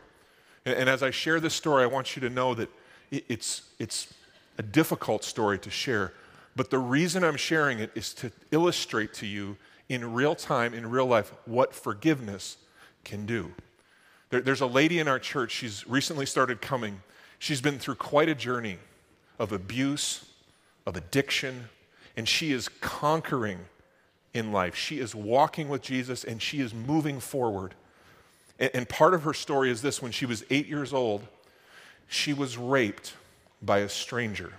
And, 0.66 0.88
as 0.88 1.02
I 1.02 1.10
share 1.10 1.40
this 1.40 1.54
story, 1.54 1.82
I 1.82 1.86
want 1.86 2.14
you 2.14 2.20
to 2.20 2.30
know 2.30 2.54
that 2.54 2.68
it's, 3.10 3.62
it's 3.78 4.12
a 4.58 4.62
difficult 4.62 5.24
story 5.24 5.58
to 5.60 5.70
share. 5.70 6.12
But 6.54 6.70
the 6.70 6.78
reason 6.78 7.24
I'm 7.24 7.36
sharing 7.36 7.78
it 7.78 7.90
is 7.94 8.12
to 8.14 8.30
illustrate 8.50 9.14
to 9.14 9.26
you 9.26 9.56
in 9.88 10.12
real 10.12 10.34
time, 10.34 10.74
in 10.74 10.90
real 10.90 11.06
life, 11.06 11.32
what 11.46 11.74
forgiveness 11.74 12.58
can 13.04 13.24
do. 13.24 13.52
There, 14.30 14.40
there's 14.40 14.60
a 14.60 14.66
lady 14.66 14.98
in 14.98 15.08
our 15.08 15.18
church, 15.18 15.52
she's 15.52 15.86
recently 15.88 16.26
started 16.26 16.60
coming. 16.60 17.02
She's 17.38 17.60
been 17.60 17.78
through 17.78 17.96
quite 17.96 18.28
a 18.28 18.34
journey 18.34 18.78
of 19.38 19.50
abuse, 19.50 20.26
of 20.86 20.96
addiction, 20.96 21.68
and 22.16 22.28
she 22.28 22.52
is 22.52 22.68
conquering 22.68 23.58
in 24.34 24.52
life. 24.52 24.74
She 24.74 24.98
is 24.98 25.14
walking 25.14 25.68
with 25.68 25.82
Jesus 25.82 26.24
and 26.24 26.40
she 26.40 26.60
is 26.60 26.72
moving 26.74 27.20
forward. 27.20 27.74
And 28.58 28.88
part 28.88 29.14
of 29.14 29.24
her 29.24 29.34
story 29.34 29.70
is 29.70 29.82
this 29.82 30.00
when 30.00 30.12
she 30.12 30.26
was 30.26 30.44
eight 30.50 30.66
years 30.66 30.92
old, 30.92 31.26
she 32.08 32.32
was 32.32 32.56
raped 32.56 33.14
by 33.60 33.78
a 33.78 33.88
stranger 33.88 34.52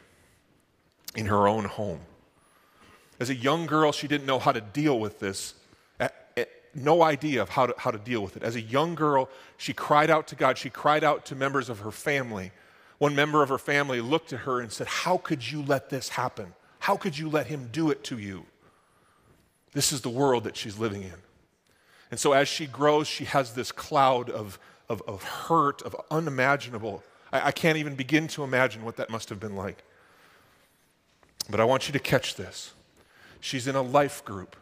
in 1.16 1.28
her 1.28 1.48
own 1.48 1.66
home. 1.66 2.00
As 3.20 3.30
a 3.30 3.36
young 3.36 3.66
girl, 3.66 3.92
she 3.92 4.08
didn't 4.08 4.26
know 4.26 4.40
how 4.40 4.52
to 4.52 4.62
deal 4.62 5.00
with 5.00 5.20
this, 5.20 5.54
no 6.76 7.04
idea 7.04 7.42
of 7.42 7.50
how 7.50 7.68
to, 7.68 7.76
how 7.78 7.92
to 7.92 7.98
deal 7.98 8.22
with 8.22 8.36
it. 8.36 8.44
As 8.44 8.56
a 8.56 8.62
young 8.62 8.96
girl, 8.96 9.30
she 9.58 9.74
cried 9.74 10.10
out 10.10 10.28
to 10.28 10.36
God. 10.36 10.58
She 10.58 10.70
cried 10.70 11.04
out 11.04 11.26
to 11.26 11.36
members 11.36 11.70
of 11.70 11.80
her 11.80 11.92
family. 11.92 12.52
One 12.98 13.16
member 13.16 13.44
of 13.44 13.50
her 13.50 13.58
family 13.58 14.02
looked 14.02 14.34
at 14.34 14.42
her 14.42 14.60
and 14.60 14.72
said, 14.72 14.88
How 14.88 15.18
could 15.18 15.50
you 15.50 15.62
let 15.62 15.90
this 15.90 16.10
happen? 16.10 16.54
How 16.80 16.98
could 16.98 17.18
you 17.18 17.30
let 17.30 17.48
him 17.48 17.70
do 17.72 17.92
it 17.92 18.04
to 18.06 18.18
you? 18.18 18.46
This 19.74 19.92
is 19.92 20.02
the 20.02 20.10
world 20.10 20.44
that 20.44 20.56
she's 20.56 20.78
living 20.78 21.04
in. 21.04 21.14
And 22.12 22.20
so 22.20 22.34
as 22.34 22.48
she 22.48 22.68
grows, 22.68 23.08
she 23.08 23.26
has 23.26 23.54
this 23.54 23.72
cloud 23.72 24.30
of, 24.30 24.60
of, 24.88 25.02
of 25.08 25.24
hurt, 25.24 25.82
of 25.82 25.96
unimaginable. 26.12 27.04
I, 27.32 27.48
I 27.48 27.52
can't 27.52 27.78
even 27.78 27.96
begin 27.96 28.28
to 28.30 28.44
imagine 28.44 28.86
what 28.86 28.98
that 28.98 29.10
must 29.10 29.30
have 29.30 29.40
been 29.40 29.56
like. 29.56 29.84
But 31.50 31.60
I 31.60 31.66
want 31.66 31.88
you 31.88 31.94
to 31.94 32.00
catch 32.00 32.36
this. 32.36 32.74
She's 33.40 33.68
in 33.68 33.76
a 33.76 33.82
life 33.82 34.24
group. 34.24 34.56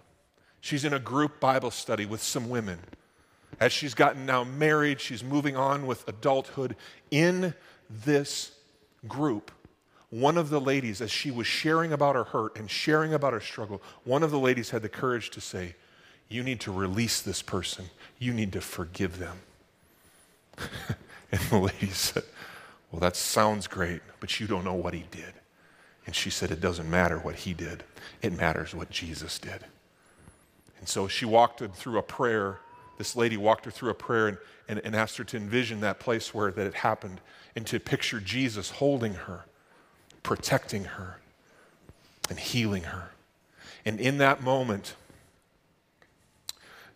She's 0.61 0.85
in 0.85 0.93
a 0.93 0.99
group 0.99 1.39
Bible 1.39 1.71
study 1.71 2.05
with 2.05 2.21
some 2.21 2.49
women. 2.49 2.79
As 3.59 3.73
she's 3.73 3.93
gotten 3.93 4.25
now 4.25 4.43
married, 4.43 5.01
she's 5.01 5.23
moving 5.23 5.57
on 5.57 5.85
with 5.85 6.07
adulthood. 6.07 6.75
In 7.11 7.53
this 7.89 8.53
group, 9.07 9.51
one 10.11 10.37
of 10.37 10.49
the 10.49 10.59
ladies, 10.59 10.99
as 10.99 11.09
she 11.09 11.31
was 11.31 11.47
sharing 11.47 11.93
about 11.93 12.15
her 12.15 12.25
hurt 12.25 12.59
and 12.59 12.69
sharing 12.69 13.13
about 13.13 13.31
her 13.31 13.39
struggle, 13.39 13.81
one 14.03 14.23
of 14.23 14.29
the 14.29 14.39
ladies 14.39 14.69
had 14.69 14.81
the 14.81 14.89
courage 14.89 15.29
to 15.31 15.41
say, 15.41 15.75
You 16.29 16.43
need 16.43 16.59
to 16.61 16.71
release 16.71 17.21
this 17.21 17.41
person. 17.41 17.85
You 18.19 18.33
need 18.33 18.51
to 18.51 18.61
forgive 18.61 19.17
them. 19.17 19.39
and 21.31 21.41
the 21.49 21.57
lady 21.57 21.87
said, 21.87 22.23
Well, 22.91 22.99
that 22.99 23.15
sounds 23.15 23.67
great, 23.67 24.01
but 24.19 24.37
you 24.39 24.47
don't 24.47 24.65
know 24.65 24.73
what 24.73 24.93
he 24.93 25.05
did. 25.11 25.33
And 26.05 26.13
she 26.13 26.29
said, 26.29 26.51
It 26.51 26.59
doesn't 26.59 26.89
matter 26.89 27.17
what 27.17 27.35
he 27.35 27.53
did, 27.53 27.85
it 28.21 28.33
matters 28.33 28.75
what 28.75 28.89
Jesus 28.89 29.39
did. 29.39 29.63
And 30.79 30.89
so 30.89 31.07
she 31.07 31.25
walked 31.25 31.61
her 31.61 31.69
through 31.69 31.99
a 31.99 32.03
prayer. 32.03 32.59
This 32.97 33.15
lady 33.15 33.37
walked 33.37 33.63
her 33.63 33.71
through 33.71 33.91
a 33.91 33.95
prayer 33.95 34.27
and, 34.27 34.37
and, 34.67 34.81
and 34.83 34.93
asked 34.93 35.15
her 35.17 35.23
to 35.23 35.37
envision 35.37 35.79
that 35.79 36.01
place 36.01 36.33
where 36.33 36.51
that 36.51 36.63
had 36.65 36.73
happened 36.73 37.21
and 37.55 37.65
to 37.67 37.79
picture 37.79 38.19
Jesus 38.19 38.71
holding 38.71 39.13
her 39.13 39.45
protecting 40.23 40.85
her 40.85 41.17
and 42.29 42.39
healing 42.39 42.83
her. 42.83 43.11
And 43.85 43.99
in 43.99 44.17
that 44.19 44.43
moment, 44.43 44.95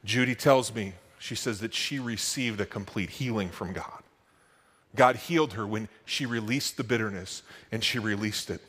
Judy 0.03 0.35
tells 0.35 0.73
me, 0.73 0.93
she 1.19 1.35
says 1.35 1.59
that 1.59 1.73
she 1.73 1.97
received 1.97 2.61
a 2.61 2.65
complete 2.65 3.09
healing 3.09 3.49
from 3.49 3.73
God. 3.73 4.03
God 4.95 5.15
healed 5.15 5.53
her 5.53 5.65
when 5.65 5.89
she 6.05 6.25
released 6.25 6.77
the 6.77 6.83
bitterness 6.83 7.41
and 7.71 7.83
she 7.83 7.99
released 7.99 8.49
it. 8.49 8.61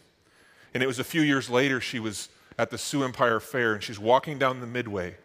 And 0.74 0.82
it 0.82 0.86
was 0.86 0.98
a 0.98 1.04
few 1.04 1.20
years 1.20 1.48
later, 1.48 1.80
she 1.80 2.00
was 2.00 2.28
at 2.58 2.70
the 2.70 2.78
Sioux 2.78 3.04
Empire 3.04 3.38
Fair 3.38 3.74
and 3.74 3.82
she's 3.82 3.98
walking 3.98 4.38
down 4.38 4.60
the 4.60 4.66
midway. 4.66 5.16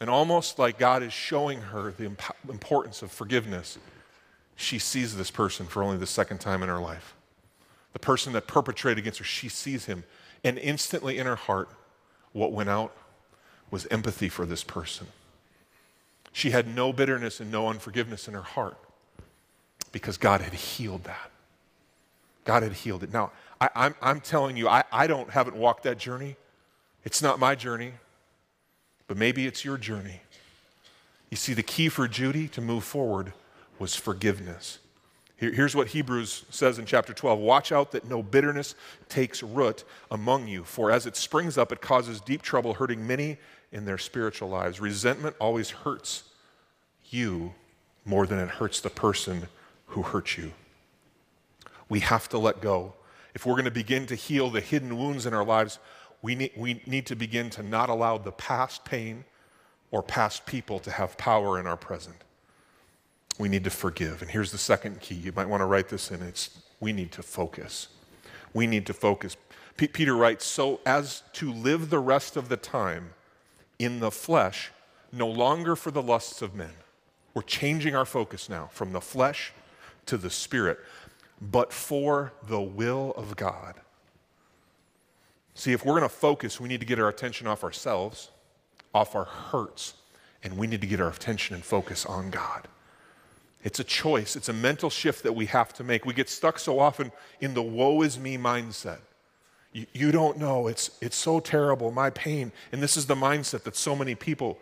And 0.00 0.08
almost 0.08 0.58
like 0.58 0.78
God 0.78 1.02
is 1.02 1.12
showing 1.12 1.60
her 1.60 1.92
the 1.92 2.06
imp- 2.06 2.36
importance 2.48 3.02
of 3.02 3.12
forgiveness, 3.12 3.78
she 4.56 4.78
sees 4.78 5.16
this 5.16 5.30
person 5.30 5.66
for 5.66 5.82
only 5.82 5.98
the 5.98 6.06
second 6.06 6.38
time 6.38 6.62
in 6.62 6.68
her 6.68 6.80
life 6.80 7.14
the 7.92 7.98
person 7.98 8.32
that 8.32 8.46
perpetrated 8.46 8.98
against 8.98 9.18
her, 9.18 9.24
she 9.24 9.48
sees 9.48 9.86
him. 9.86 10.04
And 10.44 10.58
instantly 10.58 11.18
in 11.18 11.26
her 11.26 11.36
heart, 11.36 11.68
what 12.32 12.52
went 12.52 12.68
out 12.68 12.94
was 13.70 13.86
empathy 13.86 14.28
for 14.28 14.46
this 14.46 14.64
person. 14.64 15.06
She 16.32 16.50
had 16.50 16.66
no 16.74 16.92
bitterness 16.92 17.40
and 17.40 17.52
no 17.52 17.68
unforgiveness 17.68 18.26
in 18.26 18.34
her 18.34 18.42
heart 18.42 18.78
because 19.92 20.16
God 20.16 20.40
had 20.40 20.54
healed 20.54 21.04
that. 21.04 21.30
God 22.44 22.62
had 22.62 22.72
healed 22.72 23.02
it. 23.02 23.12
Now, 23.12 23.30
I, 23.60 23.66
am 23.66 23.70
I'm, 23.74 23.94
I'm 24.02 24.20
telling 24.20 24.56
you, 24.56 24.68
I, 24.68 24.82
I 24.90 25.06
don't 25.06 25.30
haven't 25.30 25.56
walked 25.56 25.84
that 25.84 25.98
journey. 25.98 26.36
It's 27.04 27.22
not 27.22 27.38
my 27.38 27.54
journey, 27.54 27.92
but 29.06 29.16
maybe 29.16 29.46
it's 29.46 29.64
your 29.64 29.76
journey. 29.76 30.22
You 31.30 31.36
see, 31.36 31.54
the 31.54 31.62
key 31.62 31.88
for 31.88 32.08
Judy 32.08 32.48
to 32.48 32.60
move 32.60 32.84
forward 32.84 33.32
was 33.78 33.94
forgiveness. 33.94 34.78
Here's 35.50 35.74
what 35.74 35.88
Hebrews 35.88 36.44
says 36.50 36.78
in 36.78 36.86
chapter 36.86 37.12
12 37.12 37.40
Watch 37.40 37.72
out 37.72 37.90
that 37.90 38.08
no 38.08 38.22
bitterness 38.22 38.76
takes 39.08 39.42
root 39.42 39.82
among 40.08 40.46
you, 40.46 40.62
for 40.62 40.92
as 40.92 41.04
it 41.04 41.16
springs 41.16 41.58
up, 41.58 41.72
it 41.72 41.80
causes 41.80 42.20
deep 42.20 42.42
trouble, 42.42 42.74
hurting 42.74 43.04
many 43.04 43.38
in 43.72 43.84
their 43.84 43.98
spiritual 43.98 44.48
lives. 44.48 44.80
Resentment 44.80 45.34
always 45.40 45.70
hurts 45.70 46.22
you 47.10 47.54
more 48.04 48.24
than 48.24 48.38
it 48.38 48.50
hurts 48.50 48.80
the 48.80 48.90
person 48.90 49.48
who 49.86 50.02
hurt 50.02 50.38
you. 50.38 50.52
We 51.88 51.98
have 52.00 52.28
to 52.28 52.38
let 52.38 52.60
go. 52.60 52.94
If 53.34 53.44
we're 53.44 53.54
going 53.54 53.64
to 53.64 53.72
begin 53.72 54.06
to 54.06 54.14
heal 54.14 54.48
the 54.48 54.60
hidden 54.60 54.96
wounds 54.96 55.26
in 55.26 55.34
our 55.34 55.44
lives, 55.44 55.80
we 56.22 56.36
need, 56.36 56.52
we 56.56 56.82
need 56.86 57.06
to 57.06 57.16
begin 57.16 57.50
to 57.50 57.64
not 57.64 57.88
allow 57.88 58.16
the 58.16 58.30
past 58.30 58.84
pain 58.84 59.24
or 59.90 60.04
past 60.04 60.46
people 60.46 60.78
to 60.78 60.92
have 60.92 61.18
power 61.18 61.58
in 61.58 61.66
our 61.66 61.76
present 61.76 62.22
we 63.42 63.48
need 63.48 63.64
to 63.64 63.70
forgive. 63.70 64.22
And 64.22 64.30
here's 64.30 64.52
the 64.52 64.56
second 64.56 65.00
key. 65.00 65.16
You 65.16 65.32
might 65.34 65.48
want 65.48 65.62
to 65.62 65.64
write 65.64 65.88
this 65.88 66.12
in. 66.12 66.22
It's 66.22 66.62
we 66.78 66.92
need 66.92 67.10
to 67.10 67.24
focus. 67.24 67.88
We 68.54 68.68
need 68.68 68.86
to 68.86 68.92
focus. 68.92 69.36
P- 69.76 69.88
Peter 69.88 70.14
writes, 70.14 70.44
so 70.44 70.78
as 70.86 71.24
to 71.32 71.52
live 71.52 71.90
the 71.90 71.98
rest 71.98 72.36
of 72.36 72.48
the 72.48 72.56
time 72.56 73.14
in 73.80 73.98
the 73.98 74.12
flesh, 74.12 74.70
no 75.10 75.26
longer 75.26 75.74
for 75.74 75.90
the 75.90 76.00
lusts 76.00 76.40
of 76.40 76.54
men. 76.54 76.70
We're 77.34 77.42
changing 77.42 77.96
our 77.96 78.04
focus 78.04 78.48
now 78.48 78.68
from 78.70 78.92
the 78.92 79.00
flesh 79.00 79.52
to 80.06 80.16
the 80.16 80.30
spirit, 80.30 80.78
but 81.40 81.72
for 81.72 82.32
the 82.46 82.60
will 82.60 83.12
of 83.16 83.34
God. 83.34 83.74
See, 85.56 85.72
if 85.72 85.84
we're 85.84 85.98
going 85.98 86.08
to 86.08 86.08
focus, 86.08 86.60
we 86.60 86.68
need 86.68 86.78
to 86.78 86.86
get 86.86 87.00
our 87.00 87.08
attention 87.08 87.48
off 87.48 87.64
ourselves, 87.64 88.30
off 88.94 89.16
our 89.16 89.24
hurts, 89.24 89.94
and 90.44 90.56
we 90.56 90.68
need 90.68 90.80
to 90.80 90.86
get 90.86 91.00
our 91.00 91.10
attention 91.10 91.56
and 91.56 91.64
focus 91.64 92.06
on 92.06 92.30
God. 92.30 92.68
It's 93.64 93.78
a 93.78 93.84
choice, 93.84 94.34
it's 94.34 94.48
a 94.48 94.52
mental 94.52 94.90
shift 94.90 95.22
that 95.22 95.34
we 95.34 95.46
have 95.46 95.72
to 95.74 95.84
make. 95.84 96.04
We 96.04 96.14
get 96.14 96.28
stuck 96.28 96.58
so 96.58 96.80
often 96.80 97.12
in 97.40 97.54
the 97.54 97.62
woe 97.62 98.02
is 98.02 98.18
me 98.18 98.36
mindset. 98.36 98.98
You, 99.72 99.86
you, 99.92 100.12
don't 100.12 100.36
know, 100.38 100.66
it's, 100.66 100.90
it's 101.00 101.16
so 101.16 101.40
terrible, 101.40 101.90
my 101.90 102.10
pain. 102.10 102.52
And 102.72 102.82
this 102.82 102.96
is 102.96 103.06
the 103.06 103.14
mindset 103.14 103.62
that 103.62 103.76
so 103.76 103.94
many 103.94 104.14
people 104.14 104.58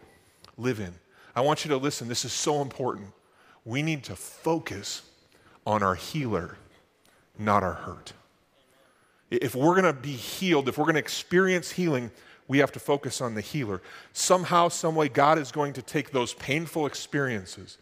live 0.56 0.80
in. 0.80 0.94
I 1.34 1.40
want 1.40 1.64
you 1.64 1.70
to 1.70 1.76
listen, 1.76 2.08
this 2.08 2.24
is 2.24 2.32
so 2.32 2.60
important. 2.60 3.08
We 3.64 3.82
need 3.82 4.04
to 4.04 4.16
focus 4.16 5.02
on 5.66 5.82
our 5.82 5.94
healer, 5.94 6.56
not 7.38 7.62
our 7.62 7.74
hurt. 7.74 8.12
If 9.30 9.54
we're 9.54 9.80
going 9.80 9.94
to 9.94 10.00
be 10.00 10.12
healed, 10.12 10.68
if 10.68 10.76
we're 10.76 10.84
going 10.84 10.94
to 10.94 11.00
experience 11.00 11.70
healing, 11.70 12.10
we 12.48 12.58
have 12.58 12.72
to 12.72 12.80
focus 12.80 13.20
on 13.20 13.34
the 13.34 13.40
healer. 13.40 13.80
Somehow, 14.12 14.68
someway, 14.68 15.08
God 15.08 15.38
is 15.38 15.52
going 15.52 15.72
to 15.74 15.82
take 15.82 16.10
those 16.10 16.34
painful 16.34 16.84
experiences 16.84 17.78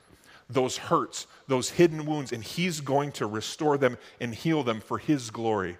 those 0.50 0.76
hurts, 0.76 1.26
those 1.46 1.70
hidden 1.70 2.06
wounds, 2.06 2.32
and 2.32 2.42
He's 2.42 2.80
going 2.80 3.12
to 3.12 3.26
restore 3.26 3.78
them 3.78 3.98
and 4.20 4.34
heal 4.34 4.62
them 4.62 4.80
for 4.80 4.98
His 4.98 5.30
glory. 5.30 5.78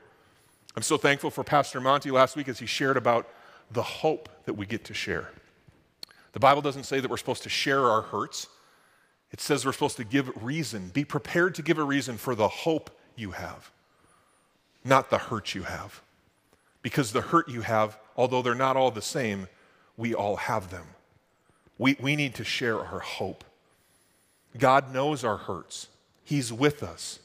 I'm 0.78 0.82
so 0.82 0.96
thankful 0.96 1.30
for 1.30 1.42
Pastor 1.42 1.80
Monty 1.80 2.12
last 2.12 2.36
week 2.36 2.46
as 2.46 2.60
he 2.60 2.66
shared 2.66 2.96
about 2.96 3.28
the 3.72 3.82
hope 3.82 4.28
that 4.44 4.54
we 4.54 4.64
get 4.64 4.84
to 4.84 4.94
share. 4.94 5.28
The 6.32 6.38
Bible 6.38 6.62
doesn't 6.62 6.84
say 6.84 7.00
that 7.00 7.10
we're 7.10 7.16
supposed 7.16 7.42
to 7.42 7.48
share 7.48 7.84
our 7.86 8.02
hurts. 8.02 8.46
It 9.32 9.40
says 9.40 9.66
we're 9.66 9.72
supposed 9.72 9.96
to 9.96 10.04
give 10.04 10.30
reason. 10.40 10.90
Be 10.90 11.04
prepared 11.04 11.56
to 11.56 11.62
give 11.62 11.78
a 11.78 11.82
reason 11.82 12.16
for 12.16 12.36
the 12.36 12.46
hope 12.46 12.96
you 13.16 13.32
have, 13.32 13.72
not 14.84 15.10
the 15.10 15.18
hurt 15.18 15.52
you 15.54 15.64
have. 15.64 16.00
Because 16.82 17.12
the 17.12 17.22
hurt 17.22 17.48
you 17.48 17.62
have, 17.62 17.98
although 18.16 18.40
they're 18.40 18.54
not 18.54 18.76
all 18.76 18.92
the 18.92 19.02
same, 19.02 19.48
we 19.96 20.14
all 20.14 20.36
have 20.36 20.70
them. 20.70 20.86
We, 21.76 21.96
we 22.00 22.14
need 22.14 22.36
to 22.36 22.44
share 22.44 22.78
our 22.78 23.00
hope. 23.00 23.42
God 24.58 24.92
knows 24.92 25.24
our 25.24 25.36
hurts, 25.36 25.88
He's 26.24 26.52
with 26.52 26.82
us. 26.82 27.20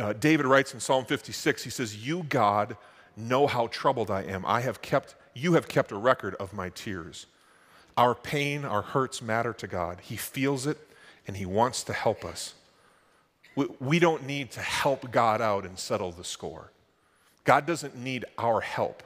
Uh, 0.00 0.12
David 0.12 0.46
writes 0.46 0.74
in 0.74 0.80
Psalm 0.80 1.04
56, 1.06 1.64
he 1.64 1.70
says, 1.70 2.06
You, 2.06 2.24
God, 2.24 2.76
know 3.16 3.46
how 3.46 3.66
troubled 3.68 4.10
I 4.10 4.22
am. 4.24 4.44
I 4.44 4.60
have 4.60 4.82
kept, 4.82 5.14
you 5.34 5.54
have 5.54 5.68
kept 5.68 5.90
a 5.90 5.96
record 5.96 6.34
of 6.34 6.52
my 6.52 6.68
tears. 6.68 7.26
Our 7.96 8.14
pain, 8.14 8.64
our 8.64 8.82
hurts 8.82 9.22
matter 9.22 9.54
to 9.54 9.66
God. 9.66 10.00
He 10.02 10.16
feels 10.16 10.66
it 10.66 10.78
and 11.26 11.36
He 11.36 11.46
wants 11.46 11.82
to 11.84 11.92
help 11.92 12.24
us. 12.24 12.54
We, 13.54 13.66
we 13.80 13.98
don't 13.98 14.26
need 14.26 14.50
to 14.52 14.60
help 14.60 15.10
God 15.10 15.40
out 15.40 15.64
and 15.64 15.78
settle 15.78 16.12
the 16.12 16.24
score. 16.24 16.72
God 17.44 17.64
doesn't 17.64 17.96
need 17.96 18.26
our 18.36 18.60
help. 18.60 19.02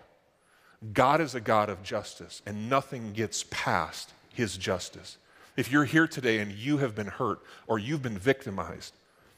God 0.93 1.21
is 1.21 1.35
a 1.35 1.41
God 1.41 1.69
of 1.69 1.83
justice, 1.83 2.41
and 2.47 2.69
nothing 2.69 3.13
gets 3.13 3.45
past 3.51 4.13
His 4.33 4.57
justice. 4.57 5.19
If 5.61 5.71
you're 5.71 5.85
here 5.85 6.07
today 6.07 6.39
and 6.39 6.51
you 6.51 6.79
have 6.79 6.95
been 6.95 7.09
hurt 7.09 7.41
or 7.67 7.79
you've 7.79 8.01
been 8.01 8.17
victimized, 8.17 8.95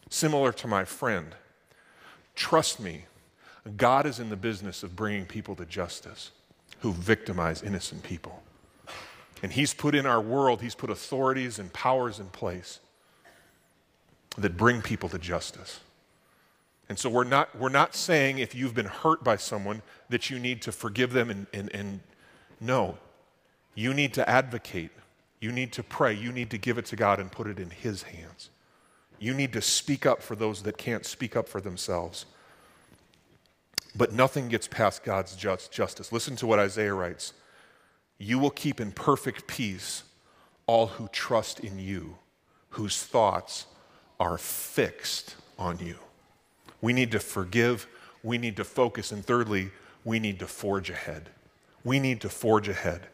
similar 0.09 0.53
to 0.53 0.69
my 0.69 0.85
friend, 0.85 1.35
trust 2.37 2.79
me, 2.79 3.07
God 3.77 4.07
is 4.07 4.21
in 4.21 4.31
the 4.31 4.37
business 4.37 4.85
of 4.85 4.95
bringing 4.95 5.27
people 5.27 5.57
to 5.57 5.65
justice 5.65 6.31
who 6.79 6.93
victimize 6.93 7.61
innocent 7.61 8.05
people. 8.05 8.41
And 9.43 9.51
He's 9.51 9.75
put 9.75 9.97
in 9.97 10.07
our 10.07 10.21
world, 10.21 10.63
He's 10.63 10.77
put 10.77 10.91
authorities 10.91 11.59
and 11.59 11.73
powers 11.73 12.21
in 12.21 12.27
place 12.27 12.79
that 14.39 14.57
bring 14.57 14.81
people 14.81 15.09
to 15.09 15.19
justice. 15.19 15.81
And 16.89 16.97
so 17.01 17.11
we're 17.11 17.25
not, 17.25 17.59
we're 17.59 17.69
not 17.69 17.97
saying 17.97 18.39
if 18.39 18.55
you've 18.55 18.75
been 18.75 18.87
hurt 18.87 19.25
by 19.25 19.35
someone 19.35 19.83
that 20.09 20.31
you 20.31 20.39
need 20.39 20.63
to 20.63 20.71
forgive 20.71 21.15
them 21.15 21.31
and, 21.31 21.49
and, 21.53 21.69
and 21.75 21.99
no. 22.61 22.99
You 23.75 23.93
need 23.93 24.15
to 24.15 24.31
advocate. 24.31 24.93
You 25.43 25.51
need 25.51 25.73
to 25.73 25.83
pray. 25.83 26.15
You 26.15 26.31
need 26.31 26.51
to 26.51 26.57
give 26.57 26.79
it 26.79 26.87
to 26.87 26.97
God 26.97 27.19
and 27.19 27.31
put 27.31 27.49
it 27.49 27.59
in 27.59 27.71
His 27.71 28.05
hands. 28.05 28.51
You 29.19 29.35
need 29.35 29.53
to 29.55 29.61
speak 29.61 30.07
up 30.07 30.23
for 30.23 30.37
those 30.37 30.63
that 30.63 30.79
can't 30.79 31.05
speak 31.05 31.35
up 31.35 31.49
for 31.49 31.61
themselves. 31.61 32.27
But 33.97 34.13
nothing 34.13 34.47
gets 34.47 34.69
past 34.69 35.03
God's 35.03 35.35
just, 35.35 35.73
justice. 35.73 36.13
Listen 36.13 36.37
to 36.37 36.47
what 36.47 36.61
Isaiah 36.61 36.95
writes 36.95 37.33
You 38.19 38.39
will 38.39 38.51
keep 38.51 38.81
in 38.81 38.93
perfect 38.93 39.49
peace 39.49 40.05
all 40.69 40.87
who 40.87 41.09
trust 41.09 41.59
in 41.59 41.77
you, 41.77 42.19
whose 42.71 43.03
thoughts 43.03 43.67
are 44.21 44.39
fixed 44.39 45.35
on 45.59 45.81
you. 45.81 45.97
We 46.81 46.93
need 46.93 47.11
to 47.11 47.19
forgive, 47.19 47.89
we 48.23 48.39
need 48.39 48.57
to 48.59 48.65
focus, 48.65 49.11
and 49.11 49.27
thirdly, 49.27 49.73
we 50.05 50.21
need 50.21 50.39
to 50.39 50.47
forge 50.47 50.89
ahead. 50.89 51.31
We 51.83 51.99
need 51.99 52.21
to 52.21 52.29
forge 52.29 52.69
ahead. 52.69 53.09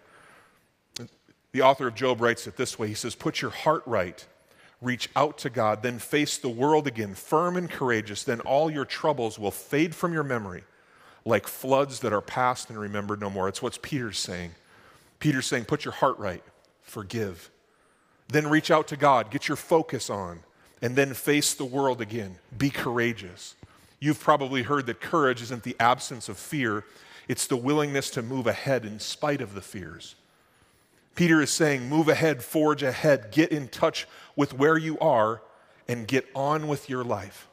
The 1.58 1.64
author 1.64 1.88
of 1.88 1.96
Job 1.96 2.20
writes 2.20 2.46
it 2.46 2.56
this 2.56 2.78
way 2.78 2.86
He 2.86 2.94
says, 2.94 3.16
Put 3.16 3.42
your 3.42 3.50
heart 3.50 3.82
right, 3.84 4.24
reach 4.80 5.10
out 5.16 5.38
to 5.38 5.50
God, 5.50 5.82
then 5.82 5.98
face 5.98 6.38
the 6.38 6.48
world 6.48 6.86
again, 6.86 7.16
firm 7.16 7.56
and 7.56 7.68
courageous. 7.68 8.22
Then 8.22 8.38
all 8.42 8.70
your 8.70 8.84
troubles 8.84 9.40
will 9.40 9.50
fade 9.50 9.92
from 9.92 10.12
your 10.12 10.22
memory 10.22 10.62
like 11.24 11.48
floods 11.48 11.98
that 12.00 12.12
are 12.12 12.20
past 12.20 12.70
and 12.70 12.78
remembered 12.78 13.20
no 13.20 13.28
more. 13.28 13.48
It's 13.48 13.60
what 13.60 13.82
Peter's 13.82 14.20
saying. 14.20 14.52
Peter's 15.18 15.46
saying, 15.46 15.64
Put 15.64 15.84
your 15.84 15.94
heart 15.94 16.16
right, 16.20 16.44
forgive. 16.82 17.50
Then 18.28 18.46
reach 18.46 18.70
out 18.70 18.86
to 18.88 18.96
God, 18.96 19.32
get 19.32 19.48
your 19.48 19.56
focus 19.56 20.08
on, 20.08 20.44
and 20.80 20.94
then 20.94 21.12
face 21.12 21.54
the 21.54 21.64
world 21.64 22.00
again. 22.00 22.38
Be 22.56 22.70
courageous. 22.70 23.56
You've 23.98 24.20
probably 24.20 24.62
heard 24.62 24.86
that 24.86 25.00
courage 25.00 25.42
isn't 25.42 25.64
the 25.64 25.74
absence 25.80 26.28
of 26.28 26.38
fear, 26.38 26.84
it's 27.26 27.48
the 27.48 27.56
willingness 27.56 28.10
to 28.10 28.22
move 28.22 28.46
ahead 28.46 28.84
in 28.84 29.00
spite 29.00 29.40
of 29.40 29.56
the 29.56 29.60
fears. 29.60 30.14
Peter 31.18 31.42
is 31.42 31.50
saying, 31.50 31.88
move 31.88 32.08
ahead, 32.08 32.44
forge 32.44 32.84
ahead, 32.84 33.32
get 33.32 33.50
in 33.50 33.66
touch 33.66 34.06
with 34.36 34.54
where 34.54 34.78
you 34.78 34.96
are, 35.00 35.42
and 35.88 36.06
get 36.06 36.24
on 36.32 36.68
with 36.68 36.88
your 36.88 37.02
life. 37.02 37.48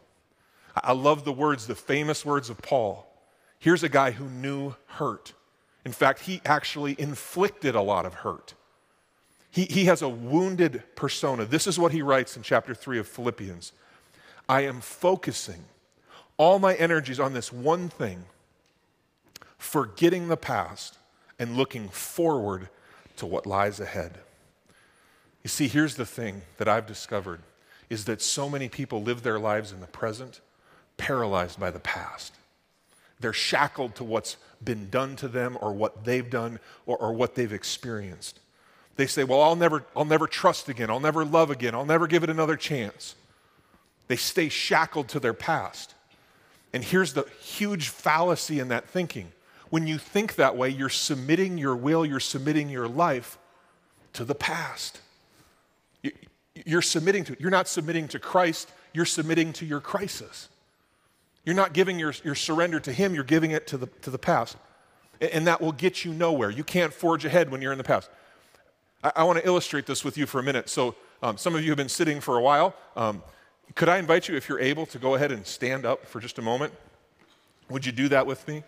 I 0.76 0.92
love 0.92 1.26
the 1.26 1.34
words, 1.34 1.66
the 1.66 1.74
famous 1.74 2.24
words 2.24 2.52
of 2.52 2.62
Paul. 2.62 3.12
Here's 3.58 3.82
a 3.82 3.90
guy 3.90 4.12
who 4.12 4.26
knew 4.26 4.76
hurt. 4.86 5.34
In 5.84 5.94
fact, 5.94 6.20
he 6.20 6.42
actually 6.46 6.96
inflicted 7.00 7.74
a 7.74 7.82
lot 7.82 8.06
of 8.06 8.14
hurt. 8.14 8.54
He, 9.50 9.64
he 9.64 9.86
has 9.86 10.04
a 10.04 10.10
wounded 10.10 10.84
persona. 10.96 11.44
This 11.44 11.66
is 11.66 11.80
what 11.80 11.92
he 11.92 12.04
writes 12.04 12.38
in 12.38 12.44
chapter 12.44 12.76
3 12.76 13.00
of 13.00 13.08
Philippians 13.08 13.72
I 14.48 14.62
am 14.62 14.80
focusing 14.80 15.66
all 16.38 16.60
my 16.60 16.76
energies 16.76 17.20
on 17.20 17.34
this 17.34 17.52
one 17.52 17.90
thing, 17.90 18.26
forgetting 19.58 20.28
the 20.28 20.38
past 20.38 21.00
and 21.40 21.58
looking 21.58 21.90
forward 21.90 22.70
to 23.18 23.26
what 23.26 23.46
lies 23.46 23.80
ahead. 23.80 24.20
You 25.44 25.50
see, 25.50 25.68
here's 25.68 25.96
the 25.96 26.06
thing 26.06 26.42
that 26.58 26.68
I've 26.68 26.88
discovered 26.88 27.42
is 27.90 28.06
that 28.06 28.22
so 28.22 28.50
many 28.50 28.68
people 28.68 29.02
live 29.02 29.22
their 29.24 29.40
lives 29.40 29.72
in 29.72 29.80
the 29.80 29.88
present 29.88 30.42
paralyzed 30.98 31.60
by 31.60 31.72
the 31.72 31.80
past. 31.80 32.34
They're 33.20 33.34
shackled 33.34 33.96
to 33.96 34.04
what's 34.04 34.38
been 34.64 34.90
done 34.90 35.16
to 35.18 35.28
them 35.28 35.58
or 35.62 35.72
what 35.74 36.04
they've 36.04 36.30
done 36.30 36.60
or, 36.86 36.98
or 36.98 37.14
what 37.14 37.36
they've 37.36 37.54
experienced. 37.54 38.40
They 38.96 39.08
say, 39.08 39.24
Well, 39.24 39.42
I'll 39.42 39.56
never, 39.56 39.86
I'll 39.96 40.06
never 40.06 40.28
trust 40.28 40.70
again. 40.70 40.90
I'll 40.90 41.00
never 41.00 41.24
love 41.24 41.52
again. 41.52 41.76
I'll 41.76 41.86
never 41.86 42.08
give 42.08 42.24
it 42.24 42.30
another 42.30 42.56
chance. 42.56 43.16
They 44.08 44.16
stay 44.16 44.50
shackled 44.50 45.10
to 45.10 45.20
their 45.20 45.34
past. 45.34 45.94
And 46.74 46.84
here's 46.84 47.14
the 47.14 47.26
huge 47.42 47.90
fallacy 47.90 48.60
in 48.60 48.70
that 48.70 48.90
thinking. 48.90 49.32
When 49.70 49.88
you 49.88 49.98
think 49.98 50.36
that 50.36 50.56
way, 50.56 50.70
you're 50.70 50.90
submitting 50.90 51.58
your 51.58 51.76
will, 51.76 52.06
you're 52.06 52.20
submitting 52.20 52.70
your 52.70 52.88
life 52.88 53.38
to 54.14 54.24
the 54.24 54.36
past. 54.36 55.02
You're 56.66 56.82
submitting 56.82 57.24
to, 57.26 57.38
you're 57.40 57.52
not 57.52 57.68
submitting 57.68 58.08
to 58.10 58.20
Christ, 58.20 58.72
you're 58.94 59.06
submitting 59.06 59.54
to 59.54 59.66
your 59.66 59.82
crisis. 59.82 60.50
You're 61.44 61.56
not 61.56 61.74
giving 61.74 62.00
your, 62.00 62.14
your 62.24 62.36
surrender 62.36 62.80
to 62.80 62.94
Him, 62.94 63.14
you're 63.14 63.24
giving 63.24 63.52
it 63.52 63.68
to 63.68 63.78
the, 63.78 63.88
to 64.02 64.10
the 64.10 64.18
past. 64.18 64.58
And 65.20 65.48
that 65.48 65.62
will 65.62 65.72
get 65.72 66.04
you 66.04 66.14
nowhere. 66.14 66.50
You 66.50 66.64
can't 66.64 66.94
forge 66.94 67.26
ahead 67.26 67.50
when 67.50 67.62
you're 67.62 67.72
in 67.72 67.78
the 67.78 67.84
past. 67.84 68.10
I, 69.04 69.12
I 69.18 69.24
want 69.24 69.40
to 69.40 69.46
illustrate 69.46 69.86
this 69.86 70.04
with 70.04 70.18
you 70.18 70.26
for 70.26 70.40
a 70.40 70.44
minute. 70.44 70.70
So, 70.70 70.96
um, 71.24 71.38
some 71.38 71.56
of 71.56 71.64
you 71.64 71.70
have 71.70 71.78
been 71.78 71.90
sitting 71.90 72.20
for 72.20 72.38
a 72.38 72.42
while. 72.42 72.76
Um, 72.96 73.24
could 73.74 73.90
I 73.90 73.98
invite 73.98 74.28
you, 74.28 74.36
if 74.36 74.48
you're 74.48 74.60
able, 74.60 74.86
to 74.88 75.00
go 75.00 75.16
ahead 75.16 75.32
and 75.32 75.46
stand 75.46 75.86
up 75.86 76.06
for 76.06 76.20
just 76.20 76.38
a 76.38 76.42
moment? 76.42 76.74
Would 77.70 77.86
you 77.86 77.92
do 77.92 78.10
that 78.10 78.28
with 78.28 78.48
me? 78.48 78.64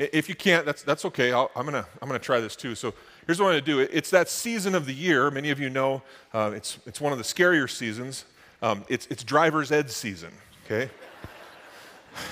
If 0.00 0.30
you 0.30 0.34
can't, 0.34 0.64
that's, 0.64 0.82
that's 0.82 1.04
okay. 1.04 1.32
i 1.32 1.42
am 1.42 1.48
going 1.66 1.72
to 1.72 1.86
I'm 2.00 2.08
gonna 2.08 2.18
try 2.18 2.40
this 2.40 2.56
too. 2.56 2.74
So 2.74 2.94
here's 3.26 3.38
what 3.38 3.46
I'm 3.48 3.52
going 3.52 3.64
to 3.64 3.66
do. 3.66 3.80
It's 3.80 4.08
that 4.10 4.30
season 4.30 4.74
of 4.74 4.86
the 4.86 4.94
year. 4.94 5.30
Many 5.30 5.50
of 5.50 5.60
you 5.60 5.68
know 5.68 6.02
uh, 6.32 6.52
it's, 6.54 6.78
it's 6.86 7.00
one 7.02 7.12
of 7.12 7.18
the 7.18 7.24
scarier 7.24 7.68
seasons. 7.68 8.24
Um, 8.62 8.84
it's, 8.88 9.06
it's 9.08 9.22
driver's 9.22 9.70
ed 9.70 9.90
season, 9.90 10.32
okay? 10.64 10.90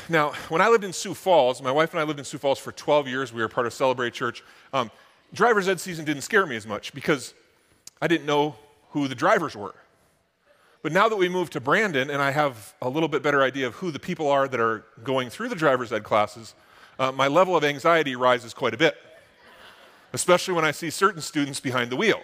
Now, 0.08 0.32
when 0.48 0.60
I 0.62 0.68
lived 0.68 0.84
in 0.84 0.92
Sioux 0.92 1.14
Falls, 1.14 1.60
my 1.62 1.70
wife 1.70 1.92
and 1.92 2.00
I 2.00 2.04
lived 2.04 2.18
in 2.18 2.24
Sioux 2.24 2.38
Falls 2.38 2.58
for 2.58 2.72
12 2.72 3.06
years. 3.06 3.32
We 3.32 3.42
were 3.42 3.48
part 3.48 3.66
of 3.66 3.72
Celebrate 3.72 4.14
Church. 4.14 4.42
Um, 4.72 4.90
driver's 5.34 5.68
ed 5.68 5.78
season 5.78 6.04
didn't 6.04 6.22
scare 6.22 6.46
me 6.46 6.56
as 6.56 6.66
much 6.66 6.94
because 6.94 7.34
I 8.00 8.06
didn't 8.06 8.26
know 8.26 8.56
who 8.90 9.08
the 9.08 9.14
drivers 9.14 9.54
were. 9.54 9.74
But 10.82 10.92
now 10.92 11.08
that 11.08 11.16
we 11.16 11.28
moved 11.28 11.52
to 11.52 11.60
Brandon 11.60 12.08
and 12.08 12.22
I 12.22 12.30
have 12.30 12.74
a 12.80 12.88
little 12.88 13.08
bit 13.08 13.22
better 13.22 13.42
idea 13.42 13.66
of 13.66 13.74
who 13.74 13.90
the 13.90 13.98
people 13.98 14.28
are 14.28 14.48
that 14.48 14.60
are 14.60 14.84
going 15.04 15.28
through 15.28 15.48
the 15.48 15.56
driver's 15.56 15.92
ed 15.92 16.04
classes, 16.04 16.54
uh, 16.98 17.12
my 17.12 17.28
level 17.28 17.56
of 17.56 17.64
anxiety 17.64 18.16
rises 18.16 18.52
quite 18.54 18.74
a 18.74 18.76
bit, 18.76 18.96
especially 20.12 20.54
when 20.54 20.64
I 20.64 20.70
see 20.70 20.90
certain 20.90 21.20
students 21.20 21.60
behind 21.60 21.90
the 21.90 21.96
wheel. 21.96 22.20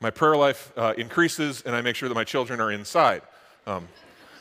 My 0.00 0.10
prayer 0.10 0.36
life 0.36 0.72
uh, 0.76 0.94
increases 0.98 1.62
and 1.62 1.74
I 1.74 1.80
make 1.80 1.96
sure 1.96 2.08
that 2.08 2.14
my 2.14 2.24
children 2.24 2.60
are 2.60 2.70
inside. 2.70 3.22
Um, 3.66 3.88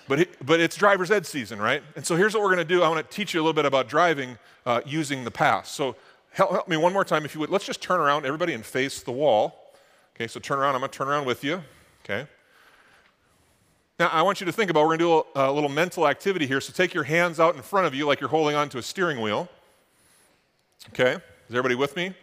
but, 0.07 0.19
it, 0.19 0.45
but 0.45 0.59
it's 0.59 0.75
driver's 0.75 1.11
ed 1.11 1.25
season, 1.25 1.59
right? 1.59 1.81
And 1.95 2.05
so 2.05 2.15
here's 2.15 2.33
what 2.33 2.43
we're 2.43 2.53
going 2.53 2.67
to 2.67 2.73
do. 2.75 2.83
I 2.83 2.89
want 2.89 3.09
to 3.09 3.15
teach 3.15 3.33
you 3.33 3.39
a 3.39 3.43
little 3.43 3.53
bit 3.53 3.65
about 3.65 3.87
driving 3.87 4.37
uh, 4.65 4.81
using 4.85 5.23
the 5.23 5.31
past. 5.31 5.75
So 5.75 5.95
help, 6.31 6.51
help 6.51 6.67
me 6.67 6.75
one 6.75 6.91
more 6.91 7.05
time, 7.05 7.23
if 7.23 7.33
you 7.33 7.39
would. 7.39 7.49
Let's 7.49 7.65
just 7.65 7.81
turn 7.81 8.01
around, 8.01 8.25
everybody, 8.25 8.53
and 8.53 8.65
face 8.65 9.01
the 9.01 9.13
wall. 9.13 9.71
Okay, 10.15 10.27
so 10.27 10.39
turn 10.39 10.59
around. 10.59 10.75
I'm 10.75 10.81
going 10.81 10.91
to 10.91 10.97
turn 10.97 11.07
around 11.07 11.25
with 11.25 11.43
you. 11.43 11.61
Okay. 12.03 12.27
Now, 13.99 14.07
I 14.07 14.23
want 14.23 14.39
you 14.39 14.45
to 14.45 14.51
think 14.51 14.71
about, 14.71 14.81
we're 14.81 14.97
going 14.97 14.99
to 14.99 15.05
do 15.33 15.39
a, 15.39 15.51
a, 15.51 15.53
little 15.53 15.69
mental 15.69 16.07
activity 16.07 16.47
here. 16.47 16.59
So 16.59 16.73
take 16.73 16.93
your 16.93 17.03
hands 17.03 17.39
out 17.39 17.55
in 17.55 17.61
front 17.61 17.85
of 17.85 17.93
you 17.93 18.07
like 18.07 18.19
you're 18.19 18.29
holding 18.29 18.55
on 18.55 18.69
to 18.69 18.79
a 18.79 18.81
steering 18.81 19.21
wheel. 19.21 19.47
Okay, 20.89 21.13
is 21.13 21.21
everybody 21.49 21.75
with 21.75 21.95
me? 21.95 22.13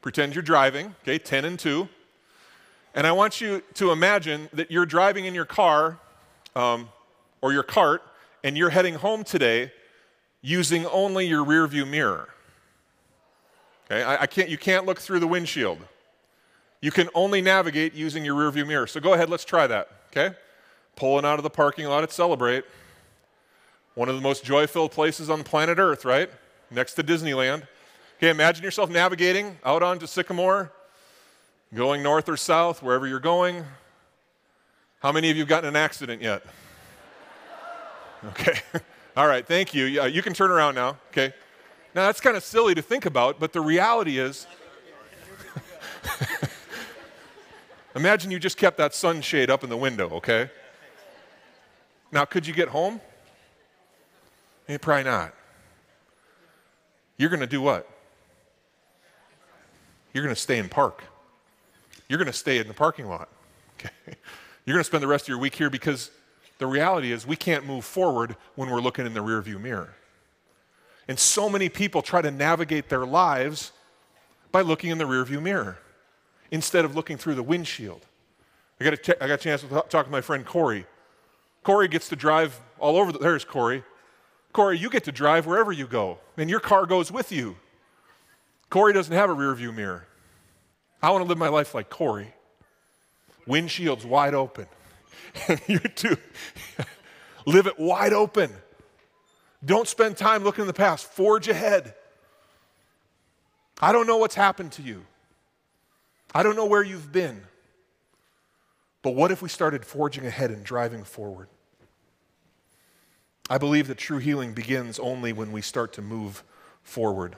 Pretend 0.00 0.34
you're 0.34 0.42
driving, 0.42 0.94
okay, 1.02 1.18
10 1.18 1.44
and 1.44 1.58
2. 1.58 1.88
And 2.94 3.06
I 3.06 3.12
want 3.12 3.40
you 3.40 3.62
to 3.74 3.92
imagine 3.92 4.50
that 4.52 4.70
you're 4.70 4.84
driving 4.84 5.24
in 5.24 5.34
your 5.34 5.44
car 5.44 5.98
um, 6.56 6.88
or 7.40 7.52
your 7.52 7.62
cart 7.62 8.02
and 8.44 8.58
you're 8.58 8.70
heading 8.70 8.94
home 8.94 9.22
today 9.24 9.72
using 10.42 10.84
only 10.86 11.26
your 11.26 11.44
rearview 11.44 11.88
mirror. 11.88 12.28
Okay, 13.86 14.02
I, 14.02 14.22
I 14.22 14.26
can't, 14.26 14.48
you 14.48 14.58
can't 14.58 14.84
look 14.86 14.98
through 14.98 15.20
the 15.20 15.28
windshield. 15.28 15.78
You 16.80 16.90
can 16.90 17.08
only 17.14 17.40
navigate 17.40 17.94
using 17.94 18.24
your 18.24 18.34
rearview 18.34 18.66
mirror. 18.66 18.88
So 18.88 19.00
go 19.00 19.14
ahead, 19.14 19.30
let's 19.30 19.44
try 19.44 19.68
that. 19.68 19.88
Okay? 20.08 20.34
Pulling 20.96 21.24
out 21.24 21.38
of 21.38 21.42
the 21.42 21.50
parking 21.50 21.86
lot 21.86 22.02
at 22.02 22.12
Celebrate, 22.12 22.64
one 23.94 24.08
of 24.08 24.14
the 24.14 24.20
most 24.20 24.44
joy 24.44 24.66
filled 24.66 24.92
places 24.92 25.28
on 25.28 25.42
planet 25.42 25.78
Earth, 25.78 26.04
right? 26.04 26.30
Next 26.70 26.94
to 26.94 27.02
Disneyland. 27.02 27.66
Okay, 28.18 28.30
imagine 28.30 28.64
yourself 28.64 28.88
navigating 28.88 29.58
out 29.64 29.82
onto 29.82 30.06
Sycamore, 30.06 30.72
going 31.74 32.02
north 32.02 32.28
or 32.28 32.36
south, 32.36 32.82
wherever 32.82 33.06
you're 33.06 33.20
going. 33.20 33.64
How 35.00 35.10
many 35.12 35.30
of 35.30 35.36
you 35.36 35.42
have 35.42 35.48
gotten 35.48 35.68
an 35.68 35.76
accident 35.76 36.22
yet? 36.22 36.42
Okay. 38.24 38.60
All 39.16 39.26
right, 39.26 39.44
thank 39.44 39.74
you. 39.74 39.86
Yeah, 39.86 40.06
you 40.06 40.22
can 40.22 40.32
turn 40.32 40.52
around 40.52 40.76
now. 40.76 40.96
Okay. 41.10 41.34
Now, 41.92 42.06
that's 42.06 42.20
kind 42.20 42.36
of 42.36 42.44
silly 42.44 42.72
to 42.74 42.80
think 42.80 43.04
about, 43.04 43.40
but 43.40 43.52
the 43.52 43.60
reality 43.60 44.18
is 44.18 44.46
imagine 47.96 48.30
you 48.30 48.38
just 48.38 48.56
kept 48.56 48.78
that 48.78 48.94
sunshade 48.94 49.50
up 49.50 49.62
in 49.64 49.70
the 49.70 49.76
window, 49.76 50.08
okay? 50.10 50.50
Now, 52.12 52.26
could 52.26 52.46
you 52.46 52.52
get 52.52 52.68
home? 52.68 53.00
Eh, 54.68 54.76
probably 54.76 55.04
not. 55.04 55.34
You're 57.16 57.30
going 57.30 57.40
to 57.40 57.46
do 57.46 57.62
what? 57.62 57.88
You're 60.12 60.22
going 60.22 60.34
to 60.34 60.40
stay 60.40 60.58
in 60.58 60.68
park. 60.68 61.02
You're 62.08 62.18
going 62.18 62.26
to 62.26 62.32
stay 62.32 62.58
in 62.58 62.68
the 62.68 62.74
parking 62.74 63.08
lot. 63.08 63.28
Okay? 63.80 64.16
You're 64.64 64.76
going 64.76 64.84
to 64.84 64.86
spend 64.86 65.02
the 65.02 65.08
rest 65.08 65.24
of 65.24 65.28
your 65.28 65.38
week 65.38 65.56
here 65.56 65.68
because 65.68 66.12
the 66.58 66.68
reality 66.68 67.10
is 67.10 67.26
we 67.26 67.34
can't 67.34 67.66
move 67.66 67.84
forward 67.84 68.36
when 68.54 68.70
we're 68.70 68.80
looking 68.80 69.06
in 69.06 69.12
the 69.12 69.18
rearview 69.18 69.60
mirror. 69.60 69.92
And 71.08 71.18
so 71.18 71.48
many 71.48 71.68
people 71.68 72.00
try 72.00 72.22
to 72.22 72.30
navigate 72.30 72.88
their 72.88 73.04
lives 73.04 73.72
by 74.52 74.60
looking 74.60 74.90
in 74.90 74.98
the 74.98 75.04
rearview 75.04 75.42
mirror 75.42 75.78
instead 76.52 76.84
of 76.84 76.94
looking 76.94 77.16
through 77.16 77.34
the 77.34 77.42
windshield. 77.42 78.06
I 78.78 78.84
got, 78.84 79.08
a, 79.08 79.24
I 79.24 79.26
got 79.26 79.34
a 79.34 79.42
chance 79.42 79.62
to 79.62 79.68
talk 79.88 80.06
to 80.06 80.12
my 80.12 80.20
friend 80.20 80.46
Corey. 80.46 80.86
Corey 81.62 81.88
gets 81.88 82.08
to 82.08 82.16
drive 82.16 82.60
all 82.78 82.96
over. 82.96 83.12
The, 83.12 83.18
there's 83.18 83.44
Corey. 83.44 83.84
Corey, 84.52 84.78
you 84.78 84.90
get 84.90 85.04
to 85.04 85.12
drive 85.12 85.46
wherever 85.46 85.72
you 85.72 85.86
go, 85.86 86.18
and 86.36 86.50
your 86.50 86.60
car 86.60 86.86
goes 86.86 87.10
with 87.10 87.32
you. 87.32 87.56
Corey 88.68 88.92
doesn't 88.92 89.14
have 89.14 89.30
a 89.30 89.34
rearview 89.34 89.74
mirror. 89.74 90.06
I 91.02 91.10
want 91.10 91.24
to 91.24 91.28
live 91.28 91.38
my 91.38 91.48
life 91.48 91.74
like 91.74 91.90
Corey. 91.90 92.32
Windshields 93.46 94.04
wide 94.04 94.34
open. 94.34 94.66
You 95.66 95.78
too. 95.78 96.16
live 97.46 97.66
it 97.66 97.78
wide 97.78 98.12
open. 98.12 98.52
Don't 99.64 99.88
spend 99.88 100.16
time 100.16 100.44
looking 100.44 100.62
in 100.62 100.66
the 100.66 100.74
past. 100.74 101.06
Forge 101.06 101.48
ahead. 101.48 101.94
I 103.80 103.92
don't 103.92 104.06
know 104.06 104.18
what's 104.18 104.34
happened 104.34 104.72
to 104.72 104.82
you. 104.82 105.04
I 106.34 106.42
don't 106.42 106.56
know 106.56 106.66
where 106.66 106.82
you've 106.82 107.12
been. 107.12 107.42
But 109.02 109.14
what 109.14 109.30
if 109.30 109.42
we 109.42 109.48
started 109.48 109.84
forging 109.84 110.26
ahead 110.26 110.50
and 110.50 110.64
driving 110.64 111.04
forward? 111.04 111.48
I 113.50 113.58
believe 113.58 113.88
that 113.88 113.98
true 113.98 114.18
healing 114.18 114.54
begins 114.54 114.98
only 114.98 115.32
when 115.32 115.52
we 115.52 115.60
start 115.60 115.92
to 115.94 116.02
move 116.02 116.44
forward. 116.82 117.36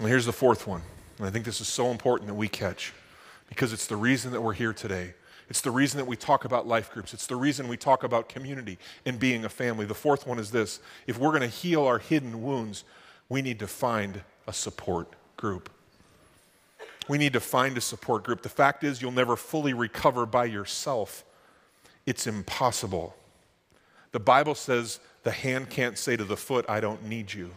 And 0.00 0.08
here's 0.08 0.26
the 0.26 0.32
fourth 0.32 0.66
one. 0.66 0.82
And 1.18 1.26
I 1.26 1.30
think 1.30 1.44
this 1.44 1.60
is 1.60 1.68
so 1.68 1.90
important 1.90 2.28
that 2.28 2.34
we 2.34 2.48
catch 2.48 2.92
because 3.48 3.72
it's 3.72 3.86
the 3.86 3.96
reason 3.96 4.32
that 4.32 4.40
we're 4.40 4.54
here 4.54 4.72
today. 4.72 5.14
It's 5.48 5.60
the 5.60 5.70
reason 5.70 5.98
that 5.98 6.06
we 6.06 6.16
talk 6.16 6.44
about 6.44 6.66
life 6.66 6.90
groups. 6.90 7.12
It's 7.12 7.26
the 7.26 7.36
reason 7.36 7.68
we 7.68 7.76
talk 7.76 8.02
about 8.02 8.28
community 8.28 8.78
and 9.04 9.20
being 9.20 9.44
a 9.44 9.48
family. 9.48 9.84
The 9.84 9.94
fourth 9.94 10.26
one 10.26 10.38
is 10.38 10.50
this 10.50 10.80
if 11.06 11.18
we're 11.18 11.30
going 11.30 11.42
to 11.42 11.46
heal 11.46 11.84
our 11.84 11.98
hidden 11.98 12.42
wounds, 12.42 12.84
we 13.28 13.42
need 13.42 13.58
to 13.58 13.66
find 13.66 14.22
a 14.46 14.52
support 14.52 15.12
group. 15.36 15.70
We 17.08 17.18
need 17.18 17.34
to 17.34 17.40
find 17.40 17.76
a 17.76 17.80
support 17.80 18.24
group. 18.24 18.42
The 18.42 18.48
fact 18.48 18.84
is, 18.84 19.02
you'll 19.02 19.12
never 19.12 19.36
fully 19.36 19.74
recover 19.74 20.26
by 20.26 20.46
yourself, 20.46 21.24
it's 22.06 22.26
impossible. 22.26 23.14
The 24.12 24.20
Bible 24.20 24.54
says 24.54 25.00
the 25.22 25.30
hand 25.30 25.70
can't 25.70 25.98
say 25.98 26.16
to 26.16 26.24
the 26.24 26.36
foot, 26.36 26.64
I 26.68 26.80
don't 26.80 27.04
need 27.04 27.32
you. 27.32 27.50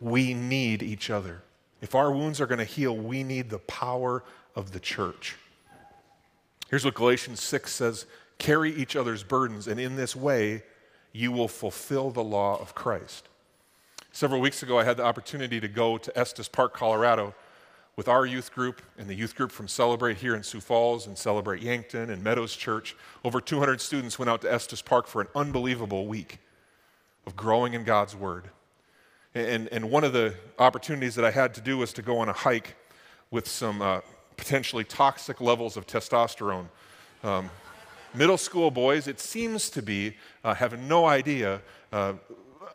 We 0.00 0.32
need 0.32 0.82
each 0.82 1.10
other. 1.10 1.42
If 1.80 1.94
our 1.94 2.10
wounds 2.10 2.40
are 2.40 2.46
going 2.46 2.58
to 2.58 2.64
heal, 2.64 2.96
we 2.96 3.22
need 3.22 3.50
the 3.50 3.58
power 3.58 4.22
of 4.54 4.72
the 4.72 4.80
church. 4.80 5.36
Here's 6.70 6.84
what 6.84 6.94
Galatians 6.94 7.40
6 7.42 7.70
says 7.70 8.06
carry 8.38 8.74
each 8.74 8.96
other's 8.96 9.22
burdens, 9.22 9.68
and 9.68 9.78
in 9.78 9.94
this 9.94 10.16
way, 10.16 10.62
you 11.12 11.30
will 11.30 11.48
fulfill 11.48 12.10
the 12.10 12.24
law 12.24 12.60
of 12.60 12.74
Christ. 12.74 13.28
Several 14.10 14.40
weeks 14.40 14.62
ago, 14.62 14.78
I 14.78 14.84
had 14.84 14.96
the 14.96 15.04
opportunity 15.04 15.60
to 15.60 15.68
go 15.68 15.98
to 15.98 16.18
Estes 16.18 16.48
Park, 16.48 16.74
Colorado, 16.74 17.34
with 17.96 18.08
our 18.08 18.24
youth 18.24 18.52
group 18.52 18.80
and 18.96 19.08
the 19.08 19.14
youth 19.14 19.34
group 19.34 19.50
from 19.50 19.68
Celebrate 19.68 20.16
here 20.18 20.34
in 20.34 20.42
Sioux 20.42 20.60
Falls 20.60 21.06
and 21.06 21.16
Celebrate 21.16 21.62
Yankton 21.62 22.10
and 22.10 22.24
Meadows 22.24 22.56
Church. 22.56 22.96
Over 23.24 23.40
200 23.40 23.80
students 23.80 24.18
went 24.18 24.30
out 24.30 24.40
to 24.42 24.52
Estes 24.52 24.80
Park 24.80 25.06
for 25.06 25.20
an 25.20 25.28
unbelievable 25.34 26.06
week 26.06 26.38
of 27.26 27.36
growing 27.36 27.74
in 27.74 27.84
God's 27.84 28.16
Word. 28.16 28.48
And, 29.34 29.68
and 29.68 29.90
one 29.90 30.04
of 30.04 30.12
the 30.12 30.34
opportunities 30.58 31.14
that 31.14 31.24
I 31.24 31.30
had 31.30 31.54
to 31.54 31.60
do 31.60 31.78
was 31.78 31.92
to 31.94 32.02
go 32.02 32.18
on 32.18 32.28
a 32.28 32.34
hike 32.34 32.76
with 33.30 33.48
some 33.48 33.80
uh, 33.80 34.00
potentially 34.36 34.84
toxic 34.84 35.40
levels 35.40 35.76
of 35.76 35.86
testosterone. 35.86 36.66
Um, 37.24 37.50
middle 38.14 38.36
school 38.36 38.70
boys, 38.70 39.06
it 39.06 39.20
seems 39.20 39.70
to 39.70 39.82
be, 39.82 40.16
uh, 40.44 40.54
have 40.54 40.78
no 40.78 41.06
idea 41.06 41.62
uh, 41.92 42.14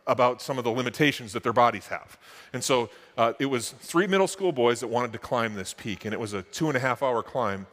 about 0.05 0.41
some 0.41 0.57
of 0.57 0.63
the 0.63 0.69
limitations 0.69 1.33
that 1.33 1.43
their 1.43 1.53
bodies 1.53 1.87
have. 1.87 2.17
And 2.53 2.63
so 2.63 2.89
uh, 3.17 3.33
it 3.39 3.45
was 3.45 3.71
three 3.71 4.07
middle 4.07 4.27
school 4.27 4.51
boys 4.51 4.79
that 4.79 4.87
wanted 4.87 5.13
to 5.13 5.19
climb 5.19 5.55
this 5.55 5.73
peak, 5.73 6.05
and 6.05 6.13
it 6.13 6.19
was 6.19 6.33
a 6.33 6.43
two 6.43 6.67
and 6.67 6.77
a 6.77 6.79
half 6.79 7.03
hour 7.03 7.21
climb. 7.23 7.67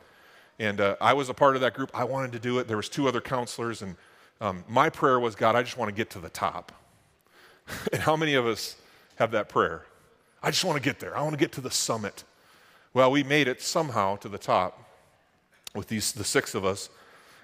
And 0.58 0.80
uh, 0.80 0.96
I 1.00 1.12
was 1.14 1.28
a 1.28 1.34
part 1.34 1.56
of 1.56 1.60
that 1.62 1.74
group. 1.74 1.90
I 1.94 2.04
wanted 2.04 2.32
to 2.32 2.38
do 2.38 2.58
it. 2.58 2.68
There 2.68 2.76
was 2.76 2.88
two 2.88 3.08
other 3.08 3.20
counselors, 3.20 3.82
and 3.82 3.96
um, 4.40 4.64
my 4.68 4.90
prayer 4.90 5.18
was, 5.18 5.34
God, 5.34 5.56
I 5.56 5.62
just 5.62 5.76
want 5.76 5.88
to 5.88 5.94
get 5.94 6.10
to 6.10 6.18
the 6.18 6.30
top. 6.30 6.72
and 7.92 8.02
how 8.02 8.16
many 8.16 8.34
of 8.34 8.46
us 8.46 8.76
have 9.16 9.30
that 9.32 9.48
prayer? 9.48 9.84
I 10.42 10.50
just 10.50 10.64
want 10.64 10.76
to 10.76 10.82
get 10.82 11.00
there. 11.00 11.16
I 11.16 11.22
want 11.22 11.32
to 11.32 11.38
get 11.38 11.52
to 11.52 11.60
the 11.60 11.70
summit. 11.70 12.24
Well, 12.92 13.10
we 13.10 13.22
made 13.22 13.48
it 13.48 13.62
somehow 13.62 14.16
to 14.16 14.28
the 14.28 14.38
top 14.38 14.80
with 15.74 15.88
these, 15.88 16.12
the 16.12 16.24
six 16.24 16.54
of 16.54 16.64
us. 16.64 16.88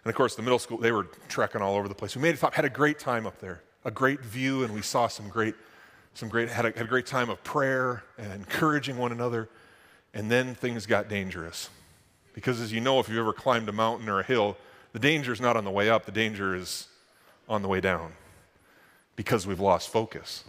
And 0.04 0.10
of 0.10 0.16
course, 0.16 0.34
the 0.34 0.42
middle 0.42 0.58
school, 0.58 0.78
they 0.78 0.92
were 0.92 1.08
trekking 1.28 1.60
all 1.60 1.76
over 1.76 1.88
the 1.88 1.94
place. 1.94 2.14
We 2.14 2.22
made 2.22 2.34
it 2.34 2.38
top, 2.38 2.54
had 2.54 2.64
a 2.64 2.70
great 2.70 2.98
time 2.98 3.26
up 3.26 3.38
there, 3.40 3.62
a 3.84 3.90
great 3.90 4.20
view, 4.20 4.64
and 4.64 4.74
we 4.74 4.82
saw 4.82 5.08
some 5.08 5.28
great, 5.28 5.54
some 6.14 6.28
great, 6.28 6.48
had 6.48 6.66
a, 6.66 6.70
had 6.70 6.82
a 6.82 6.88
great 6.88 7.06
time 7.06 7.30
of 7.30 7.42
prayer 7.44 8.04
and 8.18 8.32
encouraging 8.32 8.96
one 8.96 9.12
another. 9.12 9.48
And 10.12 10.30
then 10.30 10.54
things 10.54 10.86
got 10.86 11.08
dangerous. 11.08 11.70
Because 12.32 12.60
as 12.60 12.72
you 12.72 12.80
know, 12.80 13.00
if 13.00 13.08
you've 13.08 13.18
ever 13.18 13.32
climbed 13.32 13.68
a 13.68 13.72
mountain 13.72 14.08
or 14.08 14.20
a 14.20 14.24
hill, 14.24 14.56
the 14.92 14.98
danger 14.98 15.32
is 15.32 15.40
not 15.40 15.56
on 15.56 15.64
the 15.64 15.70
way 15.70 15.88
up, 15.88 16.04
the 16.04 16.12
danger 16.12 16.54
is 16.54 16.88
on 17.48 17.62
the 17.62 17.68
way 17.68 17.80
down 17.80 18.12
because 19.16 19.46
we've 19.46 19.60
lost 19.60 19.88
focus. 19.88 20.44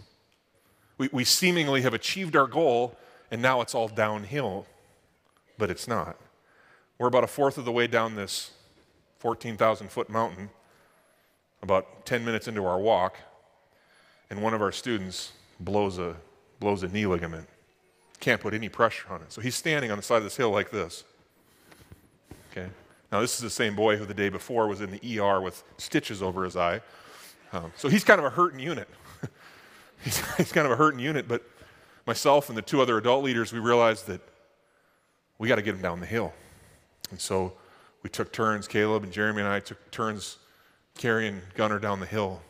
We, 0.98 1.08
we 1.12 1.24
seemingly 1.24 1.82
have 1.82 1.94
achieved 1.94 2.36
our 2.36 2.46
goal, 2.46 2.96
and 3.30 3.42
now 3.42 3.60
it's 3.60 3.74
all 3.74 3.88
downhill 3.88 4.66
but 5.62 5.70
it's 5.70 5.86
not. 5.86 6.16
We're 6.98 7.06
about 7.06 7.22
a 7.22 7.28
fourth 7.28 7.58
of 7.58 7.64
the 7.64 7.70
way 7.70 7.86
down 7.86 8.16
this 8.16 8.50
14,000 9.20 9.90
foot 9.90 10.08
mountain, 10.08 10.50
about 11.62 12.04
10 12.06 12.24
minutes 12.24 12.48
into 12.48 12.64
our 12.64 12.78
walk, 12.78 13.16
and 14.30 14.42
one 14.42 14.54
of 14.54 14.60
our 14.60 14.72
students 14.72 15.32
blows 15.60 15.98
a, 15.98 16.16
blows 16.60 16.82
a 16.82 16.88
knee 16.88 17.06
ligament. 17.06 17.48
Can't 18.20 18.40
put 18.40 18.54
any 18.54 18.68
pressure 18.68 19.08
on 19.10 19.22
it. 19.22 19.32
So 19.32 19.40
he's 19.40 19.54
standing 19.54 19.90
on 19.90 19.96
the 19.96 20.02
side 20.02 20.18
of 20.18 20.24
this 20.24 20.36
hill 20.36 20.50
like 20.50 20.70
this. 20.70 21.04
Okay? 22.50 22.68
Now, 23.10 23.20
this 23.20 23.34
is 23.34 23.40
the 23.40 23.50
same 23.50 23.76
boy 23.76 23.96
who 23.96 24.04
the 24.04 24.14
day 24.14 24.28
before 24.28 24.68
was 24.68 24.80
in 24.80 24.90
the 24.90 25.20
ER 25.20 25.40
with 25.40 25.62
stitches 25.76 26.22
over 26.22 26.44
his 26.44 26.56
eye. 26.56 26.80
Um, 27.52 27.72
so 27.76 27.88
he's 27.88 28.04
kind 28.04 28.18
of 28.18 28.24
a 28.24 28.30
hurting 28.30 28.60
unit. 28.60 28.88
he's, 30.02 30.36
he's 30.36 30.52
kind 30.52 30.66
of 30.66 30.72
a 30.72 30.76
hurting 30.76 31.00
unit, 31.00 31.28
but 31.28 31.42
myself 32.06 32.48
and 32.48 32.56
the 32.56 32.62
two 32.62 32.80
other 32.80 32.96
adult 32.96 33.22
leaders, 33.22 33.52
we 33.52 33.58
realized 33.58 34.06
that 34.06 34.20
we 35.38 35.48
got 35.48 35.56
to 35.56 35.62
get 35.62 35.74
him 35.74 35.82
down 35.82 36.00
the 36.00 36.06
hill. 36.06 36.32
And 37.10 37.20
so 37.20 37.52
we 38.02 38.08
took 38.08 38.32
turns, 38.32 38.66
Caleb 38.66 39.04
and 39.04 39.12
Jeremy 39.12 39.40
and 39.40 39.48
I 39.48 39.60
took 39.60 39.90
turns 39.90 40.38
carrying 40.96 41.42
Gunner 41.54 41.78
down 41.78 42.00
the 42.00 42.06
hill. 42.06 42.40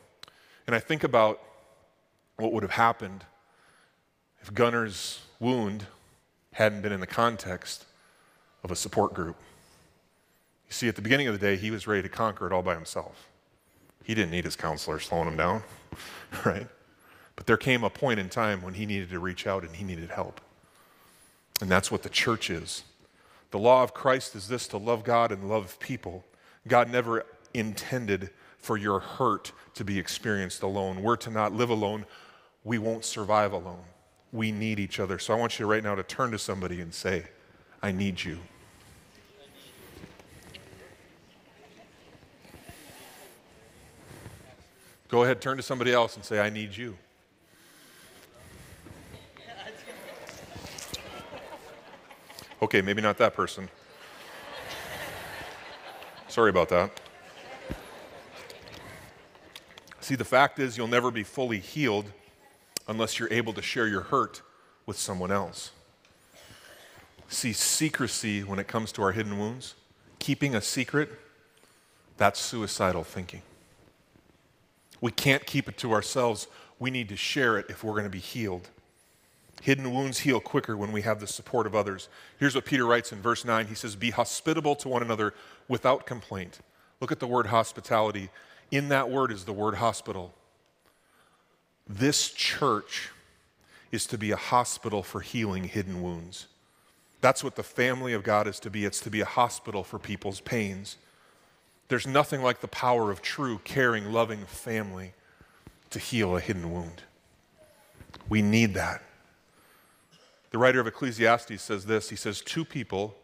And 0.67 0.77
I 0.77 0.79
think 0.79 1.05
about 1.05 1.41
what 2.37 2.53
would 2.53 2.63
have 2.63 2.73
happened 2.73 3.25
if 4.41 4.53
Gunner's 4.53 5.21
wound 5.39 5.87
hadn't 6.53 6.83
been 6.83 6.93
in 6.93 7.01
the 7.01 7.07
context 7.07 7.87
of 8.63 8.71
a 8.71 8.77
support 8.77 9.15
group. 9.15 9.37
You 10.69 10.73
see, 10.73 10.89
at 10.89 10.97
the 10.97 11.03
beginning 11.03 11.29
of 11.29 11.39
the 11.39 11.39
day, 11.39 11.57
he 11.57 11.71
was 11.71 11.87
ready 11.87 12.03
to 12.03 12.09
conquer 12.09 12.47
it 12.47 12.53
all 12.53 12.63
by 12.63 12.75
himself. 12.75 13.29
He 14.05 14.15
didn't 14.15 14.31
need 14.31 14.45
his 14.45 14.57
counselor 14.57 14.99
slowing 14.99 15.29
him 15.29 15.37
down, 15.37 15.63
right? 16.45 16.67
But 17.37 17.47
there 17.47 17.57
came 17.57 17.85
a 17.85 17.91
point 17.91 18.21
in 18.21 18.29
time 18.29 18.63
when 18.63 18.75
he 18.75 18.87
needed 18.87 19.11
to 19.11 19.19
reach 19.19 19.47
out 19.47 19.65
and 19.65 19.77
he 19.77 19.85
needed 19.85 20.11
help. 20.11 20.41
And 21.61 21.71
that's 21.71 21.91
what 21.91 22.03
the 22.03 22.09
church 22.09 22.51
is. 22.51 22.83
The 23.51 23.59
law 23.59 23.83
of 23.83 23.95
Christ 23.95 24.35
is 24.35 24.49
this 24.49 24.67
to 24.69 24.79
love 24.79 25.05
God 25.05 25.31
and 25.31 25.49
love 25.49 25.79
people. 25.79 26.25
God 26.67 26.91
never 26.91 27.27
intended 27.55 28.31
for 28.59 28.77
your 28.77 29.01
hurt 29.01 29.53
to 29.75 29.85
be 29.85 29.99
experienced 29.99 30.63
alone. 30.63 31.03
We're 31.03 31.17
to 31.17 31.31
not 31.31 31.53
live 31.53 31.71
alone. 31.71 32.07
We 32.65 32.79
won't 32.79 33.05
survive 33.05 33.53
alone. 33.53 33.85
We 34.33 34.53
need 34.53 34.79
each 34.79 35.01
other. 35.01 35.19
So 35.19 35.35
I 35.35 35.37
want 35.37 35.59
you 35.59 35.67
right 35.67 35.83
now 35.83 35.95
to 35.95 36.03
turn 36.03 36.31
to 36.31 36.39
somebody 36.39 36.81
and 36.81 36.95
say, 36.95 37.25
I 37.83 37.93
need 37.93 38.23
you. 38.23 38.39
Go 45.09 45.25
ahead, 45.25 45.43
turn 45.43 45.59
to 45.59 45.63
somebody 45.63 45.93
else 45.93 46.17
and 46.17 46.25
say, 46.25 46.41
I 46.41 46.49
need 46.49 46.75
you. 46.75 46.97
Okay, 52.63 52.81
maybe 52.81 53.03
not 53.03 53.19
that 53.19 53.35
person. 53.35 53.69
Sorry 56.29 56.49
about 56.49 56.71
that. 56.71 57.02
See, 60.13 60.17
the 60.17 60.27
fact 60.27 60.59
is, 60.59 60.77
you'll 60.77 60.89
never 60.89 61.11
be 61.11 61.23
fully 61.23 61.59
healed 61.59 62.05
unless 62.87 63.19
you're 63.19 63.33
able 63.33 63.55
to 63.55 63.63
share 63.63 63.89
your 63.89 64.03
hurt 64.03 64.43
with 64.85 64.99
someone 64.99 65.33
else. 65.33 65.71
See, 67.29 67.55
secrecy 67.55 68.43
when 68.43 68.59
it 68.59 68.69
comes 68.69 68.93
to 68.93 69.03
our 69.03 69.13
hidden 69.13 69.39
wounds, 69.39 69.75
keeping 70.19 70.55
a 70.55 70.61
secret, 70.61 71.09
that's 72.19 72.39
suicidal 72.39 73.05
thinking. 73.05 73.41
We 75.01 75.13
can't 75.13 75.47
keep 75.47 75.67
it 75.67 75.79
to 75.79 75.95
ourselves. 75.95 76.47
We 76.79 76.91
need 76.91 77.09
to 77.09 77.17
share 77.17 77.57
it 77.57 77.65
if 77.71 77.83
we're 77.83 77.93
going 77.93 78.05
to 78.05 78.11
be 78.11 78.19
healed. 78.19 78.69
Hidden 79.63 79.95
wounds 79.95 80.19
heal 80.19 80.41
quicker 80.41 80.77
when 80.77 80.93
we 80.93 81.01
have 81.01 81.21
the 81.21 81.27
support 81.27 81.67
of 81.67 81.75
others. 81.75 82.11
Here's 82.39 82.55
what 82.55 82.67
Peter 82.67 82.85
writes 82.85 83.13
in 83.13 83.23
verse 83.23 83.47
9 83.47 83.69
He 83.69 83.75
says, 83.75 83.97
Be 83.97 84.11
hospitable 84.11 84.77
to 84.77 84.91
one 84.91 85.01
another 85.01 85.33
without 85.69 86.05
complaint. 86.05 86.59
Look 87.01 87.13
at 87.13 87.19
the 87.19 87.27
word 87.27 87.47
hospitality. 87.47 88.29
In 88.73 88.89
that 88.89 89.11
word 89.11 89.31
is 89.31 89.45
the 89.45 89.53
word 89.53 89.75
hospital. 89.77 90.33
This 91.87 92.31
church 92.31 93.11
is 93.93 94.07
to 94.07 94.17
be 94.17 94.31
a 94.31 94.37
hospital 94.37 95.03
for 95.03 95.21
healing 95.21 95.65
hidden 95.65 96.03
wounds. 96.03 96.47
That's 97.21 97.45
what 97.45 97.55
the 97.55 97.63
family 97.63 98.15
of 98.15 98.25
God 98.25 98.49
is 98.49 98.59
to 98.61 98.71
be. 98.71 98.87
It's 98.87 99.01
to 99.01 99.11
be 99.11 99.21
a 99.21 99.27
hospital 99.27 99.85
for 99.85 99.99
people's 99.99 100.41
pains. 100.41 100.97
There's 101.89 102.07
nothing 102.07 102.43
like 102.43 102.63
the 102.63 102.69
power 102.69 103.11
of 103.11 103.21
true, 103.21 103.61
caring, 103.63 104.11
loving 104.11 104.47
family 104.47 105.13
to 105.91 105.99
heal 105.99 106.35
a 106.35 106.41
hidden 106.41 106.73
wound. 106.73 107.03
We 108.31 108.41
need 108.41 108.73
that. 108.75 109.03
The 110.51 110.59
writer 110.59 110.81
of 110.81 110.87
Ecclesiastes 110.87 111.61
says 111.61 111.85
this 111.85 112.09
He 112.09 112.17
says, 112.17 112.41
Two 112.41 112.65
people 112.65 113.17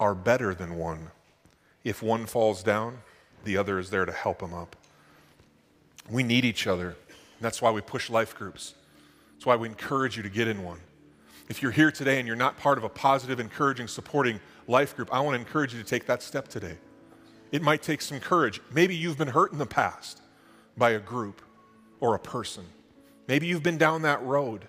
are 0.00 0.14
better 0.14 0.54
than 0.54 0.76
one. 0.76 1.10
If 1.84 2.02
one 2.02 2.24
falls 2.24 2.62
down, 2.62 2.98
the 3.44 3.56
other 3.56 3.78
is 3.78 3.90
there 3.90 4.04
to 4.04 4.12
help 4.12 4.40
him 4.40 4.54
up. 4.54 4.76
We 6.10 6.22
need 6.22 6.44
each 6.44 6.66
other. 6.66 6.96
That's 7.40 7.60
why 7.60 7.70
we 7.70 7.80
push 7.80 8.10
life 8.10 8.34
groups. 8.34 8.74
That's 9.34 9.46
why 9.46 9.56
we 9.56 9.68
encourage 9.68 10.16
you 10.16 10.22
to 10.22 10.28
get 10.28 10.48
in 10.48 10.62
one. 10.62 10.80
If 11.48 11.62
you're 11.62 11.72
here 11.72 11.90
today 11.90 12.18
and 12.18 12.26
you're 12.26 12.36
not 12.36 12.56
part 12.58 12.78
of 12.78 12.84
a 12.84 12.88
positive, 12.88 13.40
encouraging, 13.40 13.88
supporting 13.88 14.40
life 14.68 14.94
group, 14.96 15.12
I 15.12 15.20
want 15.20 15.34
to 15.34 15.40
encourage 15.40 15.74
you 15.74 15.82
to 15.82 15.88
take 15.88 16.06
that 16.06 16.22
step 16.22 16.48
today. 16.48 16.78
It 17.50 17.62
might 17.62 17.82
take 17.82 18.00
some 18.00 18.20
courage. 18.20 18.60
Maybe 18.72 18.96
you've 18.96 19.18
been 19.18 19.28
hurt 19.28 19.52
in 19.52 19.58
the 19.58 19.66
past 19.66 20.22
by 20.76 20.90
a 20.90 21.00
group 21.00 21.42
or 22.00 22.14
a 22.14 22.18
person. 22.18 22.64
Maybe 23.28 23.46
you've 23.46 23.62
been 23.62 23.78
down 23.78 24.02
that 24.02 24.22
road. 24.22 24.66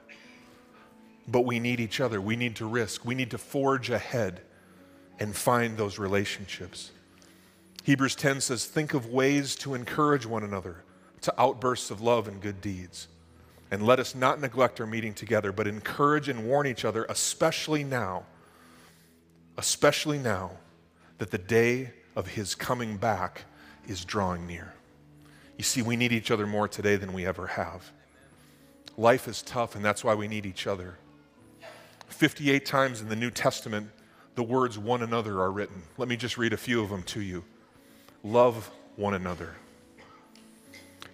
But 1.28 1.46
we 1.46 1.60
need 1.60 1.80
each 1.80 2.02
other. 2.02 2.20
We 2.20 2.36
need 2.36 2.58
to 2.58 2.66
risk. 2.66 3.06
We 3.06 3.16
need 3.16 3.32
to 3.32 3.38
forge 3.38 3.90
ahead 3.90 4.42
and 5.20 5.36
find 5.36 5.78
those 5.78 5.98
relationships. 5.98 6.92
Hebrews 7.84 8.16
10 8.16 8.42
says, 8.42 8.66
Think 8.66 8.94
of 8.94 9.08
ways 9.08 9.56
to 9.58 9.74
encourage 9.74 10.26
one 10.26 10.44
another 10.44 10.84
to 11.22 11.34
outbursts 11.40 11.92
of 11.92 12.02
love 12.02 12.28
and 12.28 12.42
good 12.42 12.62
deeds. 12.62 13.08
And 13.72 13.86
let 13.86 14.00
us 14.00 14.16
not 14.16 14.40
neglect 14.40 14.80
our 14.80 14.88
meeting 14.88 15.14
together, 15.14 15.52
but 15.52 15.68
encourage 15.68 16.30
and 16.30 16.48
warn 16.48 16.68
each 16.68 16.86
other, 16.86 17.06
especially 17.10 17.84
now, 17.84 18.24
especially 19.58 20.18
now 20.18 20.52
that 21.18 21.32
the 21.32 21.38
day 21.38 21.92
of 22.16 22.28
his 22.28 22.56
coming 22.56 22.98
back 22.98 23.46
is 23.88 24.06
drawing 24.06 24.48
near. 24.48 24.74
You 25.58 25.64
see, 25.64 25.82
we 25.82 25.96
need 25.96 26.12
each 26.12 26.32
other 26.32 26.48
more 26.48 26.68
today 26.68 26.96
than 26.96 27.14
we 27.14 27.26
ever 27.26 27.48
have. 27.48 27.92
Life 28.98 29.28
is 29.28 29.42
tough, 29.42 29.76
and 29.76 29.84
that's 29.84 30.04
why 30.04 30.14
we 30.14 30.28
need 30.28 30.46
each 30.46 30.68
other. 30.68 30.98
58 32.08 32.66
times 32.66 33.02
in 33.02 33.10
the 33.10 33.16
New 33.16 33.32
Testament, 33.32 33.90
the 34.36 34.44
words 34.44 34.78
one 34.78 35.02
another 35.02 35.42
are 35.42 35.52
written. 35.52 35.82
Let 35.98 36.08
me 36.08 36.16
just 36.16 36.38
read 36.38 36.54
a 36.54 36.58
few 36.58 36.82
of 36.82 36.90
them 36.90 37.04
to 37.04 37.22
you. 37.22 37.44
Love 38.24 38.72
one 38.96 39.14
another, 39.14 39.54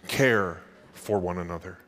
care 0.08 0.62
for 0.94 1.20
one 1.20 1.40
another, 1.40 1.80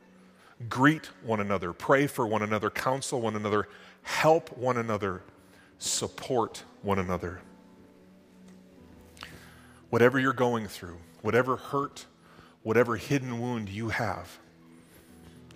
greet 0.68 1.06
one 1.22 1.38
another, 1.40 1.72
pray 1.72 2.08
for 2.08 2.26
one 2.26 2.42
another, 2.42 2.70
counsel 2.70 3.20
one 3.20 3.36
another, 3.36 3.68
help 4.02 4.56
one 4.58 4.76
another, 4.76 5.22
support 5.78 6.64
one 6.82 6.98
another. 6.98 7.40
Whatever 9.90 10.18
you're 10.18 10.32
going 10.32 10.66
through, 10.66 10.96
whatever 11.20 11.56
hurt, 11.56 12.06
whatever 12.62 12.96
hidden 12.96 13.40
wound 13.40 13.68
you 13.68 13.90
have, 13.90 14.38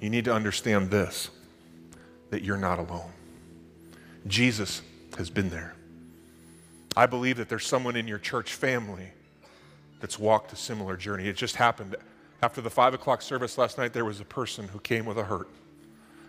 you 0.00 0.10
need 0.10 0.26
to 0.26 0.32
understand 0.32 0.90
this 0.90 1.30
that 2.30 2.42
you're 2.42 2.56
not 2.56 2.78
alone. 2.78 3.10
Jesus 4.26 4.82
has 5.16 5.30
been 5.30 5.48
there. 5.48 5.74
I 6.96 7.06
believe 7.06 7.36
that 7.38 7.48
there's 7.48 7.66
someone 7.66 7.96
in 7.96 8.06
your 8.06 8.18
church 8.18 8.54
family 8.54 9.10
that's 10.00 10.18
walked 10.18 10.52
a 10.52 10.56
similar 10.56 10.96
journey. 10.96 11.28
It 11.28 11.36
just 11.36 11.56
happened. 11.56 11.96
After 12.42 12.60
the 12.60 12.70
five 12.70 12.94
o'clock 12.94 13.22
service 13.22 13.56
last 13.56 13.78
night, 13.78 13.92
there 13.92 14.04
was 14.04 14.20
a 14.20 14.24
person 14.24 14.68
who 14.68 14.78
came 14.78 15.06
with 15.06 15.18
a 15.18 15.24
hurt. 15.24 15.48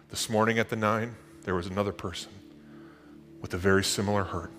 This 0.09 0.29
morning 0.29 0.57
at 0.57 0.69
the 0.69 0.75
nine, 0.75 1.15
there 1.43 1.55
was 1.55 1.67
another 1.67 1.91
person 1.91 2.31
with 3.41 3.53
a 3.53 3.57
very 3.57 3.83
similar 3.83 4.23
hurt. 4.23 4.51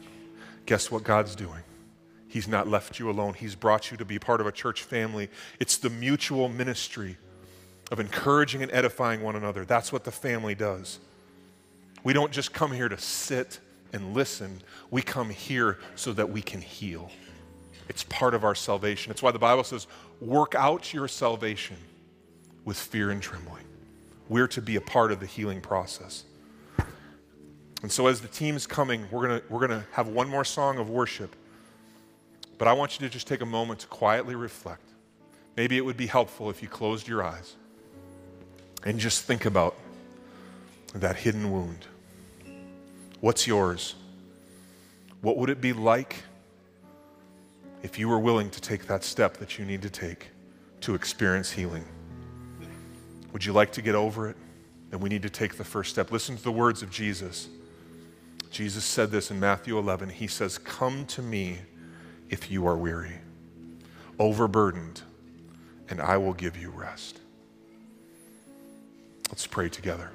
Guess 0.67 0.91
what 0.91 1.05
God's 1.05 1.35
doing? 1.35 1.63
He's 2.29 2.47
not 2.47 2.69
left 2.69 2.99
you 2.99 3.11
alone. 3.11 3.33
He's 3.33 3.55
brought 3.55 3.91
you 3.91 3.97
to 3.97 4.05
be 4.05 4.19
part 4.19 4.41
of 4.41 4.47
a 4.47 4.53
church 4.53 4.83
family. 4.83 5.31
It's 5.59 5.79
the 5.79 5.89
mutual 5.89 6.51
ministry 6.51 7.17
of 7.91 8.01
encouraging 8.01 8.63
and 8.63 8.71
edifying 8.71 9.23
one 9.23 9.35
another. 9.35 9.65
That's 9.65 9.91
what 9.91 10.05
the 10.05 10.13
family 10.13 10.55
does. 10.55 10.99
We 12.05 12.13
don't 12.13 12.31
just 12.31 12.53
come 12.53 12.73
here 12.73 12.89
to 12.89 12.99
sit 12.99 13.61
and 13.93 14.13
listen, 14.13 14.63
we 14.91 15.01
come 15.01 15.31
here 15.31 15.79
so 15.95 16.13
that 16.13 16.29
we 16.29 16.43
can 16.43 16.61
heal. 16.61 17.11
It's 17.89 18.05
part 18.05 18.35
of 18.35 18.45
our 18.45 18.55
salvation. 18.55 19.11
It's 19.11 19.23
why 19.23 19.33
the 19.33 19.39
Bible 19.39 19.65
says, 19.65 19.87
work 20.21 20.55
out 20.55 20.93
your 20.93 21.09
salvation 21.09 21.77
with 22.65 22.77
fear 22.77 23.11
and 23.11 23.23
trembling. 23.23 23.65
We're 24.29 24.49
to 24.49 24.61
be 24.61 24.77
a 24.77 24.81
part 24.81 25.11
of 25.11 25.21
the 25.21 25.27
healing 25.27 25.61
process. 25.61 26.25
And 27.83 27.91
so, 27.91 28.09
as 28.09 28.21
the 28.21 28.29
team's 28.29 28.67
coming, 28.67 29.07
we're 29.11 29.29
going 29.29 29.43
we're 29.49 29.67
going 29.67 29.81
to 29.81 29.87
have 29.93 30.09
one 30.09 30.29
more 30.29 30.45
song 30.45 30.79
of 30.79 30.91
worship. 30.91 31.35
But 32.59 32.67
I 32.67 32.73
want 32.73 32.99
you 32.99 33.07
to 33.07 33.13
just 33.13 33.29
take 33.29 33.41
a 33.41 33.47
moment 33.47 33.81
to 33.81 33.87
quietly 33.87 34.35
reflect. 34.35 34.83
Maybe 35.57 35.77
it 35.77 35.85
would 35.85 35.97
be 35.97 36.09
helpful 36.09 36.51
if 36.51 36.61
you 36.61 36.69
closed 36.69 37.07
your 37.07 37.23
eyes 37.23 37.55
and 38.85 38.99
just 38.99 39.25
think 39.25 39.45
about 39.45 39.77
that 40.95 41.17
hidden 41.17 41.53
wound. 41.53 41.87
What's 43.21 43.47
yours? 43.47 43.95
What 45.21 45.37
would 45.37 45.51
it 45.51 45.61
be 45.61 45.73
like 45.73 46.17
if 47.83 47.99
you 47.99 48.11
are 48.11 48.19
willing 48.19 48.51
to 48.51 48.61
take 48.61 48.87
that 48.87 49.05
step 49.05 49.37
that 49.39 49.59
you 49.59 49.65
need 49.65 49.83
to 49.83 49.91
take 49.91 50.29
to 50.81 50.95
experience 50.95 51.51
healing? 51.51 51.85
Would 53.33 53.45
you 53.45 53.53
like 53.53 53.73
to 53.73 53.83
get 53.83 53.95
over 53.95 54.29
it? 54.29 54.37
Then 54.91 55.01
we 55.01 55.09
need 55.09 55.23
to 55.23 55.31
take 55.31 55.57
the 55.57 55.65
first 55.65 55.91
step. 55.91 56.11
Listen 56.11 56.37
to 56.37 56.43
the 56.43 56.53
words 56.53 56.83
of 56.83 56.91
Jesus. 56.91 57.49
Jesus 58.51 58.85
said 58.85 59.11
this 59.11 59.31
in 59.31 59.39
Matthew 59.39 59.79
11. 59.79 60.09
He 60.09 60.27
says, 60.27 60.59
Come 60.59 61.05
to 61.07 61.23
me 61.23 61.59
if 62.31 62.51
you 62.51 62.67
are 62.67 62.77
weary, 62.77 63.19
overburdened, 64.19 65.03
and 65.91 66.01
I 66.01 66.17
will 66.17 66.33
give 66.33 66.57
you 66.57 66.71
rest. 66.71 67.21
Let's 69.29 69.47
pray 69.47 69.69
together. 69.69 70.11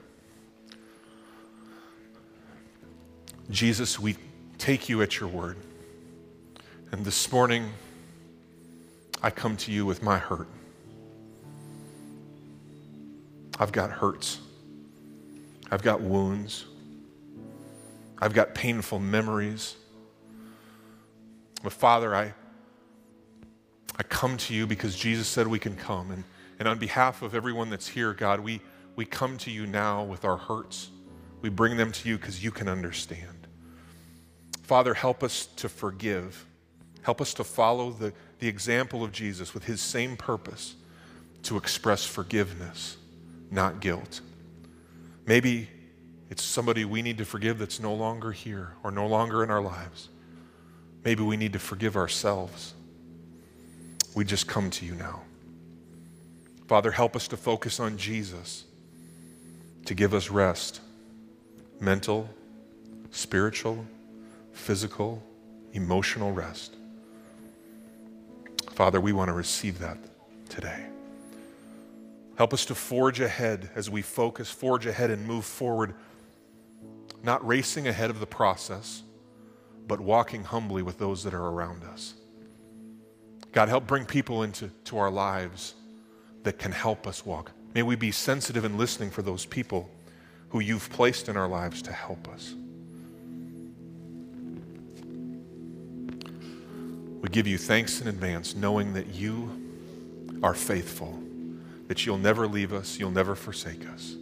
Jesus, 3.49 3.99
we 3.99 4.15
take 4.57 4.89
you 4.89 5.01
at 5.01 5.19
your 5.19 5.29
word. 5.29 5.57
And 6.93 7.03
this 7.03 7.31
morning, 7.31 7.71
I 9.23 9.31
come 9.31 9.57
to 9.57 9.71
you 9.71 9.83
with 9.83 10.03
my 10.03 10.19
hurt. 10.19 10.47
I've 13.59 13.71
got 13.71 13.89
hurts. 13.89 14.39
I've 15.71 15.81
got 15.81 16.01
wounds. 16.01 16.65
I've 18.21 18.35
got 18.35 18.53
painful 18.53 18.99
memories. 18.99 19.75
But 21.63 21.73
Father, 21.73 22.13
I, 22.13 22.31
I 23.97 24.03
come 24.03 24.37
to 24.37 24.53
you 24.53 24.67
because 24.67 24.95
Jesus 24.95 25.27
said 25.27 25.47
we 25.47 25.57
can 25.57 25.75
come. 25.75 26.11
And, 26.11 26.23
and 26.59 26.67
on 26.67 26.77
behalf 26.77 27.23
of 27.23 27.33
everyone 27.33 27.71
that's 27.71 27.87
here, 27.87 28.13
God, 28.13 28.39
we, 28.39 28.61
we 28.95 29.03
come 29.03 29.39
to 29.39 29.49
you 29.49 29.65
now 29.65 30.03
with 30.03 30.25
our 30.25 30.37
hurts. 30.37 30.91
We 31.41 31.49
bring 31.49 31.75
them 31.75 31.91
to 31.91 32.07
you 32.07 32.19
because 32.19 32.43
you 32.43 32.51
can 32.51 32.67
understand. 32.67 33.47
Father, 34.61 34.93
help 34.93 35.23
us 35.23 35.47
to 35.55 35.67
forgive 35.67 36.45
Help 37.03 37.21
us 37.21 37.33
to 37.35 37.43
follow 37.43 37.91
the, 37.91 38.13
the 38.39 38.47
example 38.47 39.03
of 39.03 39.11
Jesus 39.11 39.53
with 39.53 39.65
his 39.65 39.81
same 39.81 40.17
purpose 40.17 40.75
to 41.43 41.57
express 41.57 42.05
forgiveness, 42.05 42.97
not 43.51 43.79
guilt. 43.79 44.21
Maybe 45.25 45.69
it's 46.29 46.43
somebody 46.43 46.85
we 46.85 47.01
need 47.01 47.17
to 47.19 47.25
forgive 47.25 47.59
that's 47.59 47.79
no 47.79 47.93
longer 47.93 48.31
here 48.31 48.73
or 48.83 48.91
no 48.91 49.05
longer 49.05 49.43
in 49.43 49.51
our 49.51 49.61
lives. 49.61 50.09
Maybe 51.03 51.21
we 51.21 51.37
need 51.37 51.53
to 51.53 51.59
forgive 51.59 51.95
ourselves. 51.95 52.73
We 54.15 54.23
just 54.23 54.47
come 54.47 54.69
to 54.71 54.85
you 54.85 54.95
now. 54.95 55.21
Father, 56.67 56.91
help 56.91 57.15
us 57.15 57.27
to 57.27 57.37
focus 57.37 57.79
on 57.79 57.97
Jesus 57.97 58.63
to 59.85 59.93
give 59.93 60.13
us 60.13 60.29
rest 60.29 60.79
mental, 61.79 62.29
spiritual, 63.11 63.85
physical, 64.53 65.21
emotional 65.73 66.31
rest. 66.31 66.77
Father, 68.73 68.99
we 68.99 69.13
want 69.13 69.29
to 69.29 69.33
receive 69.33 69.79
that 69.79 69.97
today. 70.49 70.85
Help 72.37 72.53
us 72.53 72.65
to 72.65 72.75
forge 72.75 73.19
ahead 73.19 73.69
as 73.75 73.89
we 73.89 74.01
focus, 74.01 74.49
forge 74.49 74.87
ahead 74.87 75.11
and 75.11 75.27
move 75.27 75.45
forward, 75.45 75.93
not 77.21 77.45
racing 77.45 77.87
ahead 77.87 78.09
of 78.09 78.19
the 78.19 78.25
process, 78.25 79.03
but 79.87 79.99
walking 79.99 80.43
humbly 80.43 80.81
with 80.81 80.97
those 80.97 81.23
that 81.23 81.35
are 81.35 81.49
around 81.49 81.83
us. 81.83 82.15
God, 83.51 83.69
help 83.69 83.85
bring 83.85 84.05
people 84.05 84.41
into 84.41 84.69
to 84.85 84.97
our 84.97 85.11
lives 85.11 85.75
that 86.41 86.57
can 86.57 86.71
help 86.71 87.05
us 87.05 87.23
walk. 87.23 87.51
May 87.75 87.83
we 87.83 87.95
be 87.95 88.11
sensitive 88.11 88.65
and 88.65 88.77
listening 88.79 89.11
for 89.11 89.21
those 89.21 89.45
people 89.45 89.87
who 90.49 90.59
you've 90.59 90.89
placed 90.89 91.29
in 91.29 91.37
our 91.37 91.47
lives 91.47 91.83
to 91.83 91.91
help 91.91 92.27
us. 92.27 92.55
We 97.23 97.29
give 97.29 97.47
you 97.47 97.57
thanks 97.57 98.01
in 98.01 98.09
advance, 98.09 98.53
knowing 98.53 98.91
that 98.95 99.15
you 99.15 99.49
are 100.43 100.53
faithful, 100.53 101.17
that 101.87 102.05
you'll 102.05 102.17
never 102.17 102.49
leave 102.49 102.73
us, 102.73 102.99
you'll 102.99 103.11
never 103.11 103.33
forsake 103.33 103.87
us, 103.87 104.17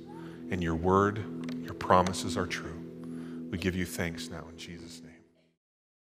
and 0.51 0.61
your 0.61 0.75
word, 0.75 1.17
your 1.63 1.73
promises 1.73 2.37
are 2.37 2.45
true. 2.45 2.77
We 3.49 3.57
give 3.57 3.75
you 3.75 3.87
thanks 3.87 4.29
now 4.29 4.45
in 4.51 4.55
Jesus'. 4.55 4.80